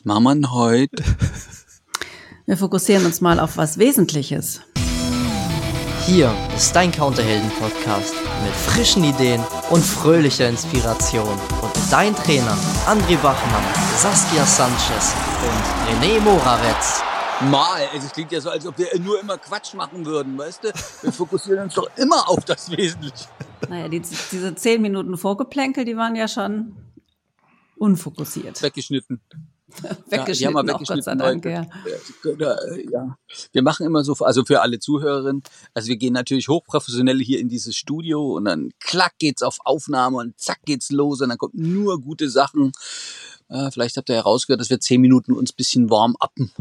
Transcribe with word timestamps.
Was 0.00 0.06
machen 0.06 0.22
wir 0.24 0.34
denn 0.34 0.50
heute? 0.50 1.04
Wir 2.46 2.56
fokussieren 2.56 3.04
uns 3.04 3.20
mal 3.20 3.38
auf 3.38 3.58
was 3.58 3.76
Wesentliches. 3.76 4.62
Hier 6.06 6.34
ist 6.56 6.74
dein 6.74 6.90
Counterhelden-Podcast 6.90 8.14
mit 8.42 8.54
frischen 8.54 9.04
Ideen 9.04 9.44
und 9.68 9.82
fröhlicher 9.84 10.48
Inspiration. 10.48 11.28
Und 11.28 11.72
dein 11.90 12.14
Trainer 12.14 12.56
André 12.86 13.22
Wachmann, 13.22 13.62
Saskia 13.98 14.46
Sanchez 14.46 15.14
und 15.42 16.02
René 16.02 16.18
Moravetz. 16.20 17.02
Mal, 17.50 17.82
es 17.94 18.10
klingt 18.10 18.32
ja 18.32 18.40
so, 18.40 18.48
als 18.48 18.66
ob 18.66 18.78
wir 18.78 18.98
nur 19.00 19.20
immer 19.20 19.36
Quatsch 19.36 19.74
machen 19.74 20.06
würden, 20.06 20.38
weißt 20.38 20.64
du? 20.64 20.68
Wir 21.02 21.12
fokussieren 21.12 21.64
uns 21.64 21.74
doch 21.74 21.90
immer 21.98 22.26
auf 22.26 22.46
das 22.46 22.70
Wesentliche. 22.70 23.26
Naja, 23.68 23.88
die, 23.88 24.00
diese 24.00 24.54
zehn 24.54 24.80
Minuten 24.80 25.18
Vorgeplänkel, 25.18 25.84
die 25.84 25.98
waren 25.98 26.16
ja 26.16 26.26
schon 26.26 26.74
unfokussiert. 27.76 28.62
Weggeschnitten. 28.62 29.20
Weggeschnitten, 30.08 30.66
ja, 30.66 30.74
auch 30.74 30.84
Gott 30.84 31.04
sei 31.04 31.14
Dank, 31.14 31.44
ja. 31.44 31.66
ja. 32.90 33.18
Wir 33.52 33.62
machen 33.62 33.86
immer 33.86 34.04
so, 34.04 34.14
also 34.20 34.44
für 34.44 34.60
alle 34.60 34.78
Zuhörerinnen, 34.78 35.42
also 35.74 35.88
wir 35.88 35.96
gehen 35.96 36.12
natürlich 36.12 36.48
hochprofessionell 36.48 37.20
hier 37.20 37.40
in 37.40 37.48
dieses 37.48 37.76
Studio 37.76 38.36
und 38.36 38.44
dann 38.46 38.70
klack 38.80 39.14
geht's 39.18 39.42
auf 39.42 39.58
Aufnahme 39.64 40.18
und 40.18 40.38
zack 40.40 40.60
geht's 40.64 40.90
los 40.90 41.20
und 41.20 41.28
dann 41.28 41.38
kommt 41.38 41.54
nur 41.54 42.00
gute 42.00 42.28
Sachen. 42.28 42.72
Äh, 43.48 43.70
vielleicht 43.70 43.96
habt 43.96 44.08
ihr 44.08 44.16
herausgehört, 44.16 44.60
dass 44.60 44.70
wir 44.70 44.80
zehn 44.80 45.00
Minuten 45.00 45.32
uns 45.32 45.52
bisschen 45.52 45.90
warm 45.90 46.16
appen. 46.18 46.52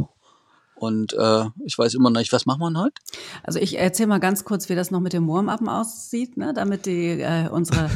Und 0.79 1.13
äh, 1.13 1.45
ich 1.65 1.77
weiß 1.77 1.93
immer 1.93 2.09
noch 2.09 2.19
nicht, 2.21 2.31
was 2.31 2.45
machen 2.45 2.61
wir 2.61 2.81
heute? 2.81 3.01
Also 3.43 3.59
ich 3.59 3.77
erzähle 3.77 4.07
mal 4.07 4.19
ganz 4.19 4.45
kurz, 4.45 4.69
wie 4.69 4.75
das 4.75 4.91
noch 4.91 5.01
mit 5.01 5.11
dem 5.11 5.27
Warm-Upen 5.27 5.67
aussieht, 5.67 6.37
ne? 6.37 6.53
damit 6.53 6.85
die 6.85 7.19
äh, 7.19 7.49
unsere 7.49 7.89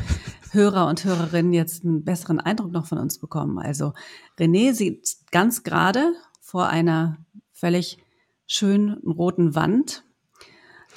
Hörer 0.54 0.88
und 0.88 1.04
Hörerinnen 1.04 1.54
jetzt 1.54 1.84
einen 1.84 2.04
besseren 2.04 2.40
Eindruck 2.40 2.72
noch 2.72 2.86
von 2.86 2.98
uns 2.98 3.20
bekommen. 3.20 3.58
Also 3.58 3.94
René 4.38 4.74
sieht 4.74 5.16
ganz 5.32 5.64
gerade 5.64 6.14
vor 6.42 6.68
einer 6.68 7.18
völlig 7.52 7.98
schönen 8.46 8.98
roten 9.00 9.56
Wand. 9.56 10.04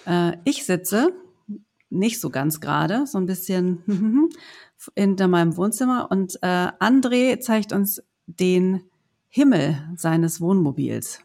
Äh, 0.06 0.36
ich 0.44 0.64
sitze 0.64 1.12
nicht 1.88 2.20
so 2.20 2.30
ganz 2.30 2.60
gerade, 2.60 3.06
so 3.06 3.18
ein 3.18 3.26
bisschen 3.26 4.28
hinter 4.94 5.28
meinem 5.28 5.56
Wohnzimmer 5.56 6.10
und 6.10 6.36
äh, 6.42 6.68
André 6.80 7.40
zeigt 7.40 7.72
uns 7.72 8.02
den 8.26 8.82
Himmel 9.28 9.78
seines 9.96 10.40
Wohnmobils. 10.40 11.20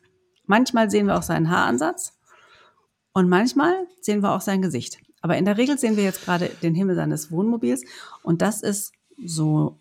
Manchmal 0.46 0.90
sehen 0.90 1.08
wir 1.08 1.18
auch 1.18 1.24
seinen 1.24 1.50
Haaransatz 1.50 2.18
und 3.14 3.30
manchmal 3.30 3.88
sehen 4.02 4.22
wir 4.22 4.34
auch 4.34 4.42
sein 4.42 4.62
Gesicht. 4.62 5.00
Aber 5.22 5.38
in 5.38 5.46
der 5.46 5.58
Regel 5.58 5.78
sehen 5.78 5.98
wir 5.98 6.04
jetzt 6.04 6.24
gerade 6.24 6.50
den 6.62 6.76
Himmel 6.76 6.96
seines 6.96 7.32
Wohnmobils 7.32 7.84
und 8.24 8.42
das 8.42 8.62
ist 8.62 8.94
so 9.24 9.78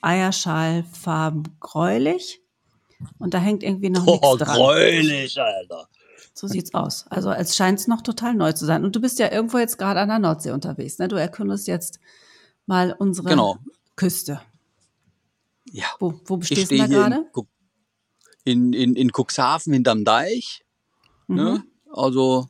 Eierschalfarben 0.00 1.56
gräulich 1.60 2.40
und 3.18 3.34
da 3.34 3.38
hängt 3.38 3.62
irgendwie 3.62 3.90
noch 3.90 4.06
oh, 4.06 4.12
nichts 4.12 4.44
dran. 4.44 4.56
gräulich, 4.56 5.40
Alter. 5.40 5.88
So 6.34 6.48
sieht's 6.48 6.74
aus. 6.74 7.06
Also 7.08 7.30
es 7.30 7.54
scheint 7.54 7.86
noch 7.86 8.02
total 8.02 8.34
neu 8.34 8.52
zu 8.52 8.64
sein. 8.64 8.84
Und 8.84 8.96
du 8.96 9.00
bist 9.00 9.20
ja 9.20 9.30
irgendwo 9.30 9.58
jetzt 9.58 9.78
gerade 9.78 10.00
an 10.00 10.08
der 10.08 10.18
Nordsee 10.18 10.50
unterwegs. 10.50 10.98
Ne? 10.98 11.06
Du 11.06 11.14
erkundest 11.14 11.68
jetzt 11.68 12.00
mal 12.66 12.94
unsere 12.98 13.28
genau. 13.28 13.58
Küste. 13.94 14.40
Ja. 15.70 15.86
Wo, 16.00 16.20
wo 16.24 16.36
bestehst 16.36 16.72
du 16.72 16.76
da 16.76 16.86
gerade? 16.86 17.26
in, 18.44 18.72
in, 18.72 18.96
in 18.96 19.10
Cuxhaven 19.12 19.72
hinterm 19.72 20.04
Deich. 20.04 20.64
Ne? 21.28 21.42
Mhm. 21.42 21.44
Ne? 21.44 21.62
Also 21.92 22.48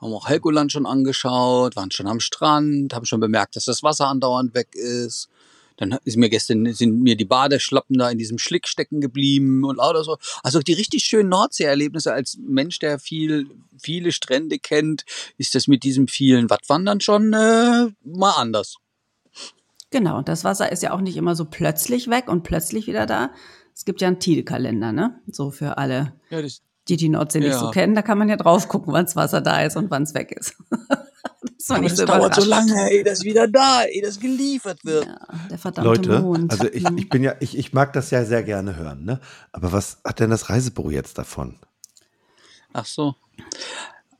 haben 0.00 0.12
auch 0.12 0.28
Helgoland 0.28 0.72
schon 0.72 0.86
angeschaut, 0.86 1.76
waren 1.76 1.90
schon 1.90 2.06
am 2.06 2.20
Strand, 2.20 2.94
haben 2.94 3.06
schon 3.06 3.20
bemerkt, 3.20 3.56
dass 3.56 3.64
das 3.64 3.82
Wasser 3.82 4.06
andauernd 4.06 4.54
weg 4.54 4.74
ist. 4.74 5.28
Dann 5.76 5.96
ist 6.04 6.16
mir 6.16 6.28
gestern 6.28 6.72
sind 6.72 7.02
mir 7.02 7.16
die 7.16 7.24
Badeschlappen 7.24 7.98
da 7.98 8.10
in 8.10 8.18
diesem 8.18 8.38
Schlick 8.38 8.66
stecken 8.66 9.00
geblieben 9.00 9.64
und 9.64 9.76
lauter 9.76 10.02
so. 10.02 10.18
Also 10.42 10.58
die 10.60 10.72
richtig 10.72 11.04
schönen 11.04 11.28
Nordsee-Erlebnisse 11.28 12.12
als 12.12 12.36
Mensch, 12.40 12.80
der 12.80 12.98
viel 12.98 13.48
viele 13.80 14.10
Strände 14.10 14.58
kennt, 14.58 15.04
ist 15.36 15.54
das 15.54 15.68
mit 15.68 15.84
diesem 15.84 16.08
vielen 16.08 16.50
Wattwandern 16.50 17.00
schon 17.00 17.32
äh, 17.32 17.86
mal 18.02 18.32
anders. 18.36 18.76
Genau, 19.90 20.18
und 20.18 20.28
das 20.28 20.44
Wasser 20.44 20.70
ist 20.70 20.82
ja 20.82 20.92
auch 20.92 21.00
nicht 21.00 21.16
immer 21.16 21.34
so 21.34 21.44
plötzlich 21.44 22.10
weg 22.10 22.28
und 22.28 22.42
plötzlich 22.42 22.88
wieder 22.88 23.06
da, 23.06 23.30
es 23.74 23.84
gibt 23.84 24.00
ja 24.00 24.08
einen 24.08 24.18
Thiel-Kalender, 24.18 24.92
ne? 24.92 25.20
So 25.28 25.50
für 25.50 25.78
alle, 25.78 26.12
ja, 26.30 26.42
das, 26.42 26.62
die 26.88 26.96
die 26.96 27.08
Nordsee 27.08 27.40
ja. 27.40 27.48
nicht 27.48 27.58
so 27.58 27.70
kennen. 27.70 27.94
Da 27.94 28.02
kann 28.02 28.18
man 28.18 28.28
ja 28.28 28.36
drauf 28.36 28.68
gucken, 28.68 28.92
wann 28.92 29.04
das 29.04 29.16
Wasser 29.16 29.40
da 29.40 29.62
ist 29.62 29.76
und 29.76 29.90
wann 29.90 30.02
es 30.04 30.14
weg 30.14 30.32
ist. 30.32 30.54
das 30.70 31.68
war 31.68 31.78
nicht 31.78 31.96
so 31.96 32.04
dauert 32.04 32.34
so 32.34 32.44
lange, 32.44 32.90
ey, 32.90 33.02
das 33.04 33.24
wieder 33.24 33.48
da, 33.48 33.82
ey, 33.82 34.00
das 34.00 34.18
geliefert 34.18 34.84
wird. 34.84 35.06
Ja, 35.06 35.18
der 35.50 35.58
verdammte 35.58 35.88
Leute, 35.88 36.20
Mond. 36.20 36.50
also 36.50 36.66
ich, 36.72 36.84
ich 36.84 37.08
bin 37.08 37.22
ja, 37.22 37.34
ich, 37.40 37.56
ich 37.56 37.72
mag 37.72 37.92
das 37.92 38.10
ja 38.10 38.24
sehr 38.24 38.42
gerne 38.42 38.76
hören, 38.76 39.04
ne? 39.04 39.20
Aber 39.52 39.72
was 39.72 39.98
hat 40.04 40.20
denn 40.20 40.30
das 40.30 40.48
Reisebüro 40.48 40.90
jetzt 40.90 41.18
davon? 41.18 41.58
Ach 42.72 42.86
so. 42.86 43.14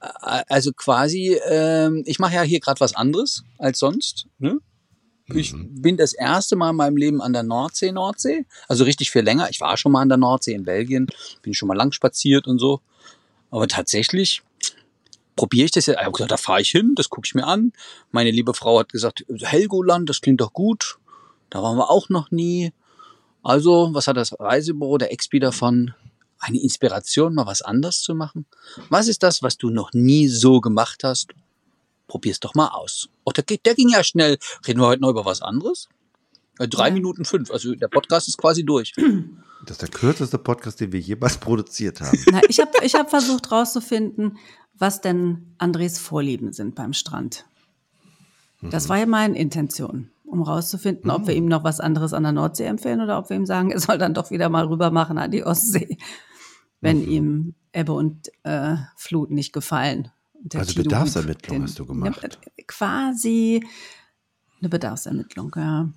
Also 0.01 0.73
quasi, 0.73 1.39
ähm, 1.49 2.05
ich 2.07 2.19
mache 2.21 2.35
ja 2.35 2.43
hier 2.43 2.61
gerade 2.61 2.81
was 2.81 2.95
anderes 2.95 3.43
als 3.59 3.81
sonst. 3.81 4.27
Ne? 4.39 4.59
Ich 5.35 5.53
mhm. 5.53 5.83
bin 5.83 5.97
das 5.97 6.13
erste 6.13 6.57
Mal 6.57 6.71
in 6.71 6.77
meinem 6.77 6.97
Leben 6.97 7.21
an 7.21 7.33
der 7.33 7.43
Nordsee, 7.43 7.93
Nordsee. 7.93 8.47
Also 8.67 8.85
richtig 8.85 9.11
viel 9.11 9.23
länger. 9.23 9.49
Ich 9.51 9.61
war 9.61 9.77
schon 9.77 9.93
mal 9.93 10.03
an 10.03 10.09
der 10.09 10.19
Nordsee 10.19 10.55
in 10.55 10.65
Belgien, 10.65 11.07
bin 11.43 11.55
schon 11.55 11.69
mal 11.69 11.77
lang 11.77 11.93
spaziert 11.93 12.47
und 12.47 12.59
so. 12.59 12.81
Aber 13.51 13.69
tatsächlich 13.69 14.43
probiere 15.37 15.67
ich 15.67 15.71
das 15.71 15.87
jetzt. 15.87 15.99
Ich 15.99 16.05
habe 16.05 16.13
gesagt, 16.13 16.33
da 16.33 16.37
fahre 16.37 16.61
ich 16.61 16.71
hin, 16.71 16.95
das 16.95 17.11
gucke 17.11 17.27
ich 17.27 17.35
mir 17.35 17.47
an. 17.47 17.73
Meine 18.11 18.31
liebe 18.31 18.55
Frau 18.55 18.79
hat 18.79 18.91
gesagt, 18.91 19.25
Helgoland, 19.29 20.09
das 20.09 20.21
klingt 20.21 20.41
doch 20.41 20.53
gut. 20.53 20.99
Da 21.51 21.63
waren 21.63 21.77
wir 21.77 21.91
auch 21.91 22.09
noch 22.09 22.31
nie. 22.31 22.73
Also, 23.43 23.91
was 23.93 24.07
hat 24.07 24.17
das 24.17 24.39
Reisebüro 24.39 24.99
der 24.99 25.13
Expi 25.13 25.39
davon? 25.39 25.95
Eine 26.41 26.61
Inspiration, 26.61 27.35
mal 27.35 27.47
was 27.47 27.63
anders 27.63 28.01
zu 28.01 28.15
machen? 28.15 28.47
Was 28.91 29.09
ist 29.09 29.23
das, 29.23 29.43
was 29.43 29.57
du 29.57 29.71
noch 29.71 29.93
nie 29.93 30.29
so 30.29 30.61
gemacht 30.61 31.03
hast 31.03 31.35
probier's 32.09 32.41
doch 32.41 32.55
mal 32.55 32.69
aus. 32.69 33.09
Oh, 33.25 33.31
der, 33.31 33.45
der 33.45 33.75
ging 33.75 33.91
ja 33.91 34.03
schnell. 34.03 34.39
Reden 34.67 34.81
wir 34.81 34.89
heute 34.89 35.03
noch 35.03 35.11
über 35.11 35.25
was 35.25 35.43
anderes? 35.43 35.89
Äh, 36.59 36.67
drei 36.67 36.89
ja. 36.89 36.95
Minuten 36.95 37.25
fünf. 37.25 37.53
Also 37.53 37.75
der 37.75 37.89
Podcast 37.89 38.27
ist 38.27 38.39
quasi 38.39 38.65
durch. 38.65 38.93
Das 39.67 39.73
ist 39.73 39.83
der 39.83 39.89
kürzeste 39.89 40.39
Podcast, 40.39 40.81
den 40.81 40.93
wir 40.93 41.01
jemals 41.01 41.37
produziert 41.41 42.01
haben. 42.01 42.17
Na, 42.31 42.41
ich 42.49 42.61
habe 42.61 42.71
ich 42.81 42.95
hab 42.95 43.11
versucht 43.11 43.51
rauszufinden, 43.51 44.39
was 44.79 45.01
denn 45.01 45.53
Andres 45.59 45.99
Vorlieben 45.99 46.53
sind 46.53 46.77
beim 46.77 46.93
Strand. 46.93 47.45
Das 48.63 48.85
mhm. 48.85 48.89
war 48.89 48.99
ja 48.99 49.07
meine 49.07 49.37
Intention, 49.37 50.11
um 50.25 50.43
rauszufinden, 50.43 51.11
ob 51.11 51.27
wir 51.27 51.35
mhm. 51.35 51.39
ihm 51.39 51.49
noch 51.49 51.65
was 51.65 51.81
anderes 51.81 52.13
an 52.15 52.23
der 52.23 52.31
Nordsee 52.33 52.67
empfehlen 52.67 53.01
oder 53.01 53.19
ob 53.19 53.31
wir 53.31 53.37
ihm 53.37 53.47
sagen, 53.47 53.73
er 53.73 53.81
soll 53.81 53.99
dann 53.99 54.15
doch 54.15 54.31
wieder 54.31 54.49
mal 54.49 54.65
rüber 54.65 54.93
machen 54.93 55.19
an 55.19 55.33
die 55.33 55.43
Ostsee, 55.43 55.99
wenn 56.81 57.01
mhm. 57.01 57.09
ihm 57.09 57.55
Ebbe 57.73 57.93
und 57.93 58.31
äh, 58.45 58.77
Flut 58.97 59.33
nicht 59.33 59.53
gefallen 59.53 60.13
also 60.55 60.75
Bedarfsermittlung 60.75 61.57
den, 61.57 61.63
hast 61.65 61.79
du 61.79 61.87
gemacht. 61.87 62.23
Eine, 62.23 62.67
quasi 62.67 63.65
eine 64.61 64.69
Bedarfsermittlung, 64.69 65.53
ja. 65.57 65.89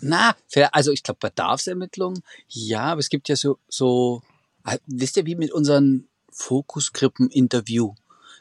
Na, 0.00 0.36
also 0.72 0.92
ich 0.92 1.02
glaube 1.02 1.18
Bedarfsermittlung, 1.20 2.22
ja, 2.48 2.82
aber 2.82 3.00
es 3.00 3.08
gibt 3.08 3.28
ja 3.28 3.36
so, 3.36 3.58
so, 3.68 4.22
äh, 4.64 4.78
wisst 4.86 5.16
ihr, 5.16 5.26
wie 5.26 5.34
mit 5.34 5.52
unseren 5.52 6.08
Fokusgruppen-Interview. 6.30 7.94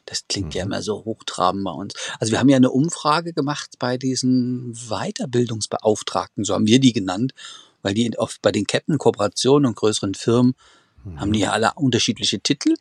Das 0.05 0.27
klingt 0.27 0.53
mhm. 0.53 0.57
ja 0.57 0.63
immer 0.63 0.81
so 0.81 1.03
hochtrabend 1.05 1.63
bei 1.63 1.71
uns. 1.71 1.93
Also 2.19 2.31
wir 2.31 2.39
haben 2.39 2.49
ja 2.49 2.57
eine 2.57 2.71
Umfrage 2.71 3.33
gemacht 3.33 3.75
bei 3.79 3.97
diesen 3.97 4.73
Weiterbildungsbeauftragten, 4.73 6.43
so 6.43 6.53
haben 6.53 6.67
wir 6.67 6.79
die 6.79 6.93
genannt, 6.93 7.33
weil 7.81 7.93
die 7.93 8.17
oft 8.17 8.41
bei 8.41 8.51
den 8.51 8.65
Kettenkooperationen 8.65 9.67
und 9.67 9.75
größeren 9.75 10.13
Firmen 10.13 10.55
mhm. 11.03 11.19
haben 11.19 11.33
die 11.33 11.39
ja 11.39 11.51
alle 11.51 11.73
unterschiedliche 11.75 12.39
Titel. 12.39 12.75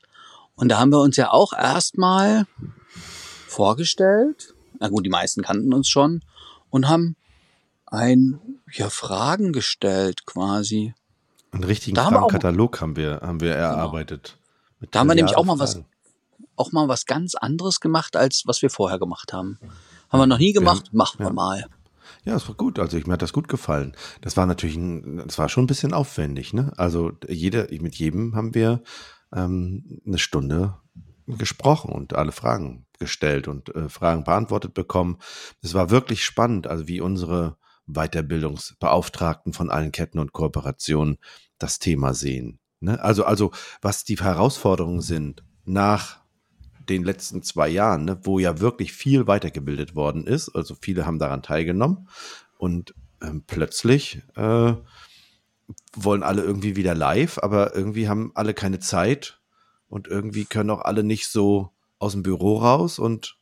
Und 0.59 0.69
da 0.71 0.79
haben 0.81 0.91
wir 0.91 1.01
uns 1.01 1.17
ja 1.17 1.31
auch 1.31 1.53
erstmal 1.53 2.47
vorgestellt. 3.47 4.55
Na 4.81 4.89
gut, 4.89 5.07
die 5.07 5.11
meisten 5.11 5.43
kannten 5.43 5.73
uns 5.73 5.89
schon 5.89 6.23
und 6.69 6.89
haben 6.89 7.15
ein, 7.87 8.41
ja, 8.73 8.91
Fragen 8.91 9.53
gestellt 9.53 10.27
quasi. 10.27 10.95
Einen 11.53 11.63
richtigen 11.63 11.95
da 11.95 12.09
Fragenkatalog 12.09 12.81
haben 12.81 12.97
wir, 12.97 13.21
haben 13.23 13.41
wir 13.41 13.55
genau. 13.55 13.67
erarbeitet. 13.67 14.37
Genau. 14.81 14.91
Da 14.91 14.99
haben 14.99 15.07
wir 15.07 15.15
nämlich 15.15 15.37
auch 15.37 15.45
mal 15.45 15.61
was, 15.61 15.81
auch 16.57 16.73
mal 16.73 16.89
was 16.89 17.07
ganz 17.07 17.37
anderes 17.37 17.79
gemacht, 17.79 18.17
als 18.17 18.43
was 18.47 18.61
wir 18.61 18.69
vorher 18.69 18.99
gemacht 18.99 19.33
haben. 19.33 19.61
Haben 20.11 20.21
wir 20.21 20.27
noch 20.27 20.39
nie 20.39 20.53
gemacht, 20.53 20.87
wir 20.87 20.89
haben, 20.89 20.97
machen 20.97 21.19
wir 21.21 21.27
ja. 21.27 21.33
mal. 21.33 21.67
Ja, 22.25 22.35
es 22.35 22.49
war 22.49 22.57
gut. 22.57 22.81
Also 22.81 22.97
ich, 22.97 23.07
mir 23.07 23.13
hat 23.13 23.23
das 23.23 23.33
gut 23.33 23.47
gefallen. 23.47 23.95
Das 24.23 24.37
war 24.37 24.45
natürlich, 24.45 24.77
ein, 24.77 25.23
das 25.25 25.39
war 25.39 25.49
schon 25.49 25.65
ein 25.65 25.69
bisschen 25.69 25.95
aufwendig. 25.95 26.53
Ne? 26.53 26.73
Also 26.77 27.13
jeder, 27.29 27.69
mit 27.71 27.95
jedem 27.95 28.35
haben 28.35 28.55
wir 28.55 28.83
ähm, 29.35 30.01
eine 30.07 30.19
Stunde 30.19 30.77
gesprochen 31.27 31.93
und 31.93 32.15
alle 32.15 32.33
Fragen 32.33 32.87
gestellt 32.99 33.49
und 33.49 33.75
äh, 33.75 33.89
Fragen 33.89 34.25
beantwortet 34.25 34.75
bekommen. 34.75 35.19
Es 35.63 35.75
war 35.75 35.91
wirklich 35.91 36.25
spannend, 36.25 36.67
also 36.67 36.89
wie 36.89 37.01
unsere 37.01 37.57
Weiterbildungsbeauftragten 37.87 39.53
von 39.53 39.71
allen 39.71 39.93
Ketten 39.93 40.19
und 40.19 40.33
Kooperationen 40.33 41.19
das 41.59 41.79
Thema 41.79 42.15
sehen. 42.15 42.61
Ne? 42.81 43.03
Also, 43.03 43.25
also 43.25 43.53
was 43.81 44.05
die 44.05 44.17
Herausforderungen 44.17 45.01
sind 45.01 45.43
nach 45.65 46.21
den 46.89 47.05
letzten 47.05 47.43
zwei 47.43 47.69
Jahren, 47.69 48.05
ne, 48.05 48.19
wo 48.23 48.39
ja 48.39 48.61
wirklich 48.61 48.93
viel 48.93 49.27
weitergebildet 49.27 49.95
worden 49.95 50.27
ist. 50.27 50.49
Also 50.51 50.75
viele 50.81 51.05
haben 51.05 51.19
daran 51.19 51.43
teilgenommen 51.43 52.09
und 52.57 52.95
ähm, 53.23 53.45
plötzlich 53.47 54.23
äh, 54.37 54.73
wollen 55.95 56.23
alle 56.23 56.43
irgendwie 56.43 56.77
wieder 56.77 56.95
live, 56.95 57.39
aber 57.43 57.75
irgendwie 57.75 58.09
haben 58.09 58.33
alle 58.35 58.55
keine 58.55 58.79
Zeit 58.79 59.41
und 59.89 60.09
irgendwie 60.09 60.45
können 60.45 60.71
auch 60.71 60.83
alle 60.83 61.03
nicht 61.03 61.29
so 61.29 61.71
aus 61.99 62.13
dem 62.13 62.23
Büro 62.23 62.59
raus 62.59 62.99
und 62.99 63.39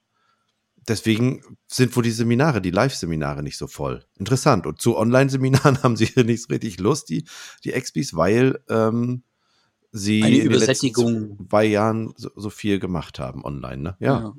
deswegen 0.88 1.43
sind 1.66 1.94
wohl 1.96 2.02
die 2.02 2.10
Seminare, 2.10 2.60
die 2.60 2.70
Live-Seminare 2.70 3.43
nicht 3.43 3.58
so 3.58 3.66
voll. 3.66 4.04
Interessant. 4.19 4.66
Und 4.66 4.81
zu 4.81 4.96
Online-Seminaren 4.96 5.78
haben 5.82 5.96
sie 5.96 6.10
nicht 6.16 6.43
so 6.43 6.48
richtig 6.48 6.78
Lust, 6.78 7.08
die, 7.08 7.25
die 7.64 7.72
Expis, 7.72 8.14
weil 8.14 8.60
ähm, 8.69 9.22
sie 9.92 10.22
Eine 10.22 10.38
in 10.38 10.50
den 10.50 10.60
letzten 10.60 11.46
zwei 11.49 11.64
Jahren 11.64 12.14
so, 12.16 12.31
so 12.37 12.50
viel 12.50 12.78
gemacht 12.78 13.19
haben 13.19 13.44
online. 13.44 13.82
Ne? 13.82 13.96
Ja. 14.00 14.20
Ja. 14.20 14.34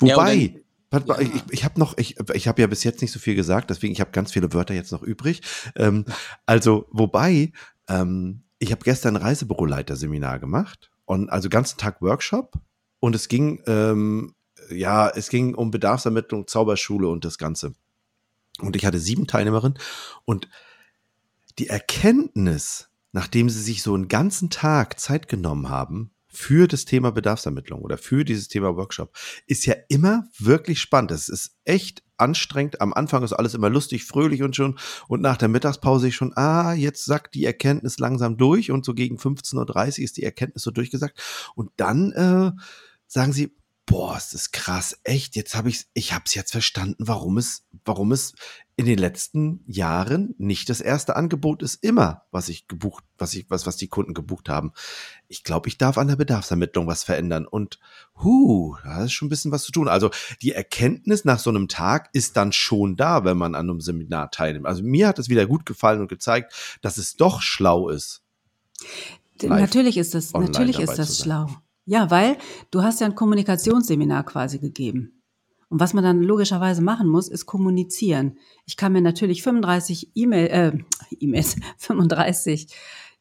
Wobei, 0.00 0.36
Ja, 0.36 0.60
ja. 0.92 1.18
ich, 1.20 1.42
ich 1.50 1.64
habe 1.64 1.78
noch, 1.78 1.96
ich, 1.98 2.16
ich 2.34 2.48
habe 2.48 2.60
ja 2.60 2.66
bis 2.66 2.84
jetzt 2.84 3.00
nicht 3.00 3.12
so 3.12 3.18
viel 3.18 3.34
gesagt, 3.34 3.70
deswegen 3.70 3.92
ich 3.92 4.00
habe 4.00 4.10
ganz 4.10 4.32
viele 4.32 4.52
Wörter 4.52 4.74
jetzt 4.74 4.92
noch 4.92 5.02
übrig. 5.02 5.42
Ähm, 5.76 6.04
also, 6.46 6.86
wobei, 6.90 7.52
ähm, 7.88 8.42
ich 8.58 8.72
habe 8.72 8.84
gestern 8.84 9.16
ein 9.16 9.22
Reisebüroleiter-Seminar 9.22 10.38
gemacht 10.38 10.90
und 11.04 11.30
also 11.30 11.48
ganzen 11.48 11.78
Tag 11.78 12.02
Workshop 12.02 12.54
und 12.98 13.14
es 13.14 13.28
ging, 13.28 13.62
ähm, 13.66 14.34
ja, 14.70 15.08
es 15.08 15.28
ging 15.28 15.54
um 15.54 15.70
Bedarfsermittlung, 15.70 16.46
Zauberschule 16.46 17.08
und 17.08 17.24
das 17.24 17.38
Ganze. 17.38 17.74
Und 18.60 18.76
ich 18.76 18.84
hatte 18.84 18.98
sieben 18.98 19.26
Teilnehmerinnen 19.26 19.78
und 20.24 20.48
die 21.58 21.68
Erkenntnis, 21.68 22.90
nachdem 23.12 23.48
sie 23.48 23.62
sich 23.62 23.82
so 23.82 23.94
einen 23.94 24.08
ganzen 24.08 24.50
Tag 24.50 25.00
Zeit 25.00 25.28
genommen 25.28 25.68
haben 25.68 26.10
für 26.32 26.68
das 26.68 26.84
Thema 26.84 27.10
Bedarfsermittlung 27.10 27.82
oder 27.82 27.98
für 27.98 28.24
dieses 28.24 28.48
Thema 28.48 28.76
Workshop, 28.76 29.16
ist 29.46 29.66
ja 29.66 29.74
immer 29.88 30.24
wirklich 30.38 30.80
spannend. 30.80 31.10
Es 31.10 31.28
ist 31.28 31.56
echt 31.64 32.02
anstrengend. 32.16 32.80
Am 32.80 32.92
Anfang 32.92 33.22
ist 33.22 33.32
alles 33.32 33.54
immer 33.54 33.70
lustig, 33.70 34.04
fröhlich 34.04 34.42
und 34.42 34.54
schon. 34.54 34.78
Und 35.08 35.22
nach 35.22 35.36
der 35.36 35.48
Mittagspause 35.48 36.08
ich 36.08 36.14
schon, 36.14 36.36
ah, 36.36 36.72
jetzt 36.72 37.04
sackt 37.04 37.34
die 37.34 37.44
Erkenntnis 37.44 37.98
langsam 37.98 38.36
durch. 38.36 38.70
Und 38.70 38.84
so 38.84 38.94
gegen 38.94 39.16
15.30 39.16 39.98
Uhr 39.98 40.04
ist 40.04 40.16
die 40.16 40.22
Erkenntnis 40.22 40.62
so 40.62 40.70
durchgesagt. 40.70 41.20
Und 41.54 41.70
dann 41.76 42.12
äh, 42.12 42.52
sagen 43.06 43.32
sie, 43.32 43.56
boah, 43.90 44.16
ist 44.16 44.34
das 44.34 44.52
krass, 44.52 44.96
echt, 45.02 45.34
jetzt 45.34 45.56
habe 45.56 45.68
ich 45.68 45.86
ich 45.94 46.12
habe 46.12 46.22
es 46.24 46.34
jetzt 46.34 46.52
verstanden, 46.52 47.08
warum 47.08 47.38
es 47.38 47.64
warum 47.84 48.12
es 48.12 48.34
in 48.76 48.86
den 48.86 48.98
letzten 48.98 49.64
Jahren 49.66 50.36
nicht 50.38 50.68
das 50.68 50.80
erste 50.80 51.16
Angebot 51.16 51.60
ist 51.62 51.82
immer, 51.82 52.22
was 52.30 52.48
ich 52.48 52.68
gebucht, 52.68 53.02
was 53.18 53.34
ich 53.34 53.50
was 53.50 53.66
was 53.66 53.76
die 53.76 53.88
Kunden 53.88 54.14
gebucht 54.14 54.48
haben. 54.48 54.72
Ich 55.26 55.42
glaube, 55.42 55.68
ich 55.68 55.76
darf 55.76 55.98
an 55.98 56.06
der 56.06 56.14
Bedarfsermittlung 56.14 56.86
was 56.86 57.02
verändern 57.02 57.48
und 57.48 57.80
hu, 58.22 58.76
da 58.84 59.04
ist 59.04 59.12
schon 59.12 59.26
ein 59.26 59.30
bisschen 59.30 59.50
was 59.50 59.64
zu 59.64 59.72
tun. 59.72 59.88
Also, 59.88 60.10
die 60.40 60.52
Erkenntnis 60.52 61.24
nach 61.24 61.40
so 61.40 61.50
einem 61.50 61.66
Tag 61.66 62.10
ist 62.12 62.36
dann 62.36 62.52
schon 62.52 62.94
da, 62.94 63.24
wenn 63.24 63.36
man 63.36 63.56
an 63.56 63.68
einem 63.68 63.80
Seminar 63.80 64.30
teilnimmt. 64.30 64.66
Also, 64.66 64.84
mir 64.84 65.08
hat 65.08 65.18
es 65.18 65.28
wieder 65.28 65.46
gut 65.46 65.66
gefallen 65.66 66.00
und 66.00 66.08
gezeigt, 66.08 66.78
dass 66.80 66.96
es 66.96 67.16
doch 67.16 67.42
schlau 67.42 67.88
ist. 67.88 68.22
Natürlich 69.42 69.96
ist 69.96 70.14
das, 70.14 70.32
natürlich 70.32 70.78
ist 70.78 70.96
das 70.96 71.18
schlau. 71.18 71.48
Ja, 71.90 72.08
weil 72.08 72.36
du 72.70 72.84
hast 72.84 73.00
ja 73.00 73.08
ein 73.08 73.16
Kommunikationsseminar 73.16 74.22
quasi 74.22 74.60
gegeben. 74.60 75.24
Und 75.70 75.80
was 75.80 75.92
man 75.92 76.04
dann 76.04 76.22
logischerweise 76.22 76.82
machen 76.82 77.08
muss, 77.08 77.26
ist 77.26 77.46
kommunizieren. 77.46 78.38
Ich 78.64 78.76
kann 78.76 78.92
mir 78.92 79.00
natürlich 79.00 79.42
35 79.42 80.12
E-Mail, 80.14 80.46
äh, 80.46 80.78
E-Mails, 81.18 81.56
35 81.78 82.68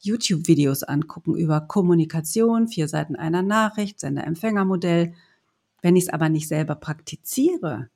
YouTube-Videos 0.01 0.83
angucken 0.83 1.35
über 1.35 1.61
Kommunikation, 1.61 2.67
vier 2.67 2.87
Seiten 2.87 3.15
einer 3.15 3.41
Nachricht, 3.41 3.99
Sender-Empfänger-Modell. 3.99 5.15
Wenn 5.81 5.95
ich 5.95 6.03
es 6.03 6.09
aber 6.09 6.29
nicht 6.29 6.47
selber 6.47 6.75
praktiziere, 6.75 7.89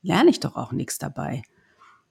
lerne 0.00 0.30
ich 0.30 0.38
doch 0.38 0.54
auch 0.54 0.70
nichts 0.70 0.98
dabei. 0.98 1.42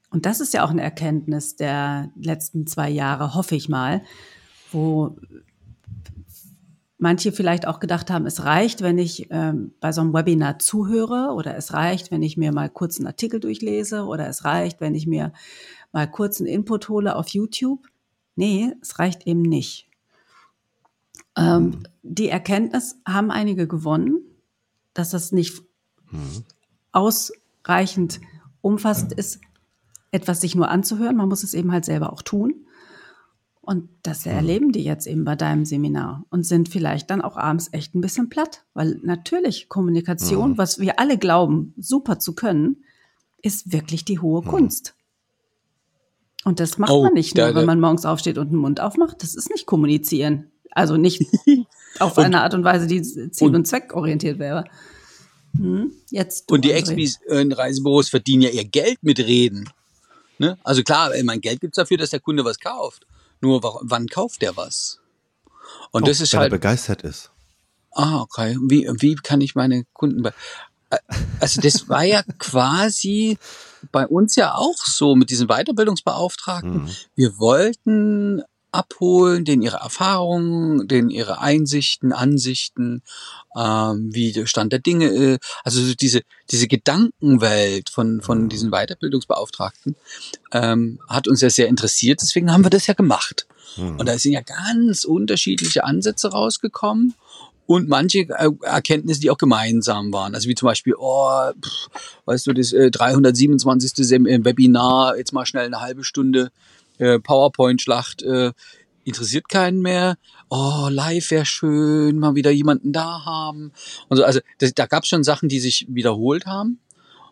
Und 0.10 0.26
das 0.26 0.42
ist 0.42 0.54
ja 0.54 0.66
auch 0.66 0.72
eine 0.72 0.82
Erkenntnis 0.82 1.56
der 1.56 2.12
letzten 2.18 2.68
zwei 2.68 2.90
Jahre, 2.90 3.34
hoffe 3.34 3.56
ich 3.56 3.70
mal, 3.70 4.04
wo 4.74 5.16
manche 7.00 7.32
vielleicht 7.32 7.66
auch 7.66 7.80
gedacht 7.80 8.12
haben, 8.12 8.26
es 8.26 8.44
reicht, 8.44 8.82
wenn 8.82 8.98
ich 8.98 9.28
ähm, 9.32 9.74
bei 9.80 9.92
so 9.92 10.02
einem 10.02 10.14
Webinar 10.14 10.60
zuhöre 10.60 11.34
oder 11.34 11.56
es 11.56 11.74
reicht, 11.74 12.12
wenn 12.12 12.22
ich 12.22 12.38
mir 12.38 12.52
mal 12.52 12.70
kurz 12.70 12.98
einen 12.98 13.08
Artikel 13.08 13.40
durchlese 13.40 14.04
oder 14.04 14.28
es 14.28 14.44
reicht, 14.44 14.82
wenn 14.82 14.94
ich 14.94 15.08
mir 15.08 15.34
mal 15.92 16.12
kurz 16.12 16.40
einen 16.40 16.48
Input 16.48 16.90
hole 16.90 17.16
auf 17.16 17.30
YouTube. 17.30 17.88
Nee, 18.36 18.74
es 18.82 19.00
reicht 19.00 19.26
eben 19.26 19.42
nicht. 19.42 19.88
Ähm, 21.38 21.84
die 22.04 22.30
Erkenntnis 22.30 23.00
haben 23.08 23.32
einige 23.32 23.66
gewonnen, 23.68 24.20
dass 24.94 25.12
das 25.12 25.32
nicht 25.32 25.62
ausreichend 26.92 28.20
umfassend 28.62 29.14
ist, 29.14 29.40
etwas 30.12 30.42
sich 30.42 30.56
nur 30.56 30.70
anzuhören. 30.70 31.16
Man 31.16 31.30
muss 31.30 31.44
es 31.44 31.54
eben 31.54 31.72
halt 31.72 31.86
selber 31.86 32.12
auch 32.12 32.24
tun. 32.24 32.66
Und 33.70 33.88
das 34.02 34.26
erleben 34.26 34.72
die 34.72 34.84
jetzt 34.84 35.06
eben 35.06 35.24
bei 35.26 35.36
deinem 35.36 35.64
Seminar 35.64 36.26
und 36.32 36.44
sind 36.44 36.70
vielleicht 36.70 37.12
dann 37.12 37.22
auch 37.22 37.38
abends 37.38 37.70
echt 37.72 37.94
ein 37.94 38.02
bisschen 38.02 38.28
platt, 38.28 38.64
weil 38.74 39.00
natürlich 39.04 39.70
Kommunikation, 39.70 40.58
was 40.58 40.80
wir 40.80 41.00
alle 41.00 41.20
glauben, 41.20 41.76
super 41.78 42.18
zu 42.18 42.34
können, 42.34 42.84
ist 43.44 43.72
wirklich 43.72 44.06
die 44.06 44.18
hohe 44.18 44.42
Kunst. 44.42 44.96
Und 46.46 46.60
das 46.60 46.80
macht 46.80 46.90
Oh, 46.90 47.04
man 47.04 47.14
nicht 47.14 47.38
nur, 47.38 47.54
wenn 47.54 47.68
man 47.68 47.80
morgens 47.80 48.06
aufsteht 48.06 48.40
und 48.40 48.50
den 48.50 48.58
Mund 48.58 48.80
aufmacht. 48.82 49.22
Das 49.22 49.36
ist 49.36 49.52
nicht 49.52 49.68
kommunizieren. 49.68 50.50
Also 50.72 50.98
nicht 50.98 51.22
auf 52.00 52.18
eine 52.18 52.42
Art 52.42 52.56
und 52.56 52.64
Weise, 52.64 52.88
die 52.88 53.04
ziel- 53.04 53.50
und- 53.50 53.56
und 53.56 53.68
zweckorientiert 53.68 54.40
wäre. 54.40 54.64
Hm? 55.56 55.92
Jetzt 56.10 56.52
Und 56.52 56.66
die 56.66 56.72
André. 56.72 56.78
Expis 56.78 57.20
in 57.30 57.52
Reisebüros 57.52 58.10
verdienen 58.10 58.42
ja 58.42 58.50
ihr 58.50 58.66
Geld 58.66 58.98
mit 59.04 59.20
Reden. 59.20 59.70
Ne? 60.40 60.58
Also 60.64 60.82
klar, 60.82 61.12
mein 61.24 61.40
Geld 61.40 61.62
gibt's 61.62 61.76
dafür, 61.76 61.98
dass 61.98 62.10
der 62.10 62.20
Kunde 62.20 62.44
was 62.44 62.60
kauft. 62.60 63.06
Nur 63.42 63.64
wa- 63.64 63.80
wann 63.84 64.08
kauft 64.08 64.42
der 64.42 64.56
was? 64.58 65.00
Und 65.92 66.08
das 66.08 66.20
Oh, 66.20 66.24
ist 66.24 66.34
wenn 66.34 66.40
halt. 66.40 66.52
er 66.52 66.58
begeistert 66.58 67.02
ist. 67.04 67.32
Ah, 67.92 68.22
okay. 68.22 68.58
Wie, 68.62 68.88
wie 69.00 69.16
kann 69.16 69.42
ich 69.42 69.56
meine 69.56 69.86
Kunden 69.94 70.22
bei. 70.22 70.34
Äh, 70.90 70.98
Also 71.40 71.62
das 71.62 71.88
war 71.90 72.04
ja 72.04 72.22
quasi 72.40 73.38
bei 73.92 74.06
uns 74.06 74.36
ja 74.36 74.56
auch 74.56 74.78
so 74.78 75.16
mit 75.16 75.30
diesen 75.30 75.48
Weiterbildungsbeauftragten. 75.48 76.84
Mhm. 76.84 76.90
Wir 77.16 77.38
wollten 77.40 78.44
abholen, 78.72 79.46
denen 79.46 79.62
ihre 79.62 79.78
Erfahrungen, 79.78 80.88
denen 80.88 81.10
ihre 81.10 81.40
Einsichten, 81.40 82.14
Ansichten, 82.14 83.02
ähm, 83.56 84.10
wie 84.14 84.32
der 84.32 84.46
Stand 84.46 84.72
der 84.74 84.80
Dinge 84.80 85.08
ist. 85.08 85.40
Also 85.64 85.82
so 85.82 85.94
diese, 85.96 86.22
diese 86.52 86.68
Gedankenwelt 86.68 87.90
von, 87.90 88.22
von 88.22 88.50
diesen 88.50 88.72
Weiterbildungsbeauftragten 88.72 89.96
ähm, 90.52 91.00
hat 91.08 91.28
uns 91.28 91.42
ja 91.42 91.50
sehr 91.50 91.68
interessiert. 91.68 92.22
Deswegen 92.22 92.52
haben 92.52 92.64
wir 92.64 92.70
das 92.70 92.88
ja 92.88 92.94
gemacht. 92.94 93.48
Und 93.78 94.06
da 94.08 94.18
sind 94.18 94.34
ja 94.34 94.42
ganz 94.42 95.04
unterschiedliche 95.04 95.84
Ansätze 95.84 96.30
rausgekommen 96.32 97.14
und 97.70 97.88
manche 97.88 98.22
äh, 98.30 98.50
Erkenntnisse, 98.64 99.22
die 99.22 99.30
auch 99.30 99.38
gemeinsam 99.38 100.12
waren. 100.12 100.34
Also 100.34 100.50
wie 100.50 100.56
zum 100.56 100.66
Beispiel, 100.66 100.96
oh, 100.98 101.52
pff, 101.52 101.90
weißt 102.26 102.48
du, 102.48 102.54
das 102.54 102.74
äh, 102.74 102.90
327. 102.90 103.92
Sem 103.96 104.26
äh, 104.26 104.44
Webinar, 104.44 105.18
jetzt 105.18 105.34
mal 105.34 105.46
schnell 105.46 105.68
eine 105.68 105.80
halbe 105.80 106.04
Stunde 106.04 106.52
äh, 107.00 107.20
PowerPoint-Schlacht, 107.20 108.22
äh, 108.22 108.52
interessiert 109.04 109.50
keinen 109.50 109.82
mehr. 109.82 110.18
Oh, 110.50 110.88
live 110.90 111.32
wäre 111.32 111.46
schön, 111.46 112.20
mal 112.20 112.36
wieder 112.36 112.52
jemanden 112.52 112.94
da 112.94 113.26
haben. 113.26 113.72
Und 114.08 114.18
so, 114.18 114.24
also 114.24 114.40
das, 114.60 114.74
da 114.74 114.86
gab 114.86 115.04
es 115.04 115.10
schon 115.10 115.24
Sachen, 115.24 115.50
die 115.50 115.60
sich 115.60 115.88
wiederholt 115.90 116.46
haben. 116.46 116.80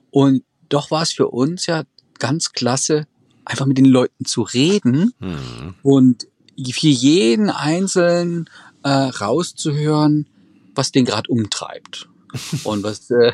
Und 0.09 0.43
doch 0.69 0.89
war 0.91 1.03
es 1.03 1.11
für 1.11 1.27
uns 1.27 1.67
ja 1.67 1.83
ganz 2.19 2.51
klasse, 2.51 3.05
einfach 3.45 3.65
mit 3.65 3.77
den 3.77 3.85
Leuten 3.85 4.25
zu 4.25 4.41
reden 4.41 5.13
Mhm. 5.19 5.75
und 5.83 6.27
für 6.71 6.87
jeden 6.87 7.49
Einzelnen 7.51 8.49
äh, 8.83 8.89
rauszuhören, 8.89 10.27
was 10.73 10.91
den 10.91 11.05
gerade 11.05 11.29
umtreibt. 11.29 12.09
Und 12.63 12.83
was 12.83 13.09
äh, 13.09 13.31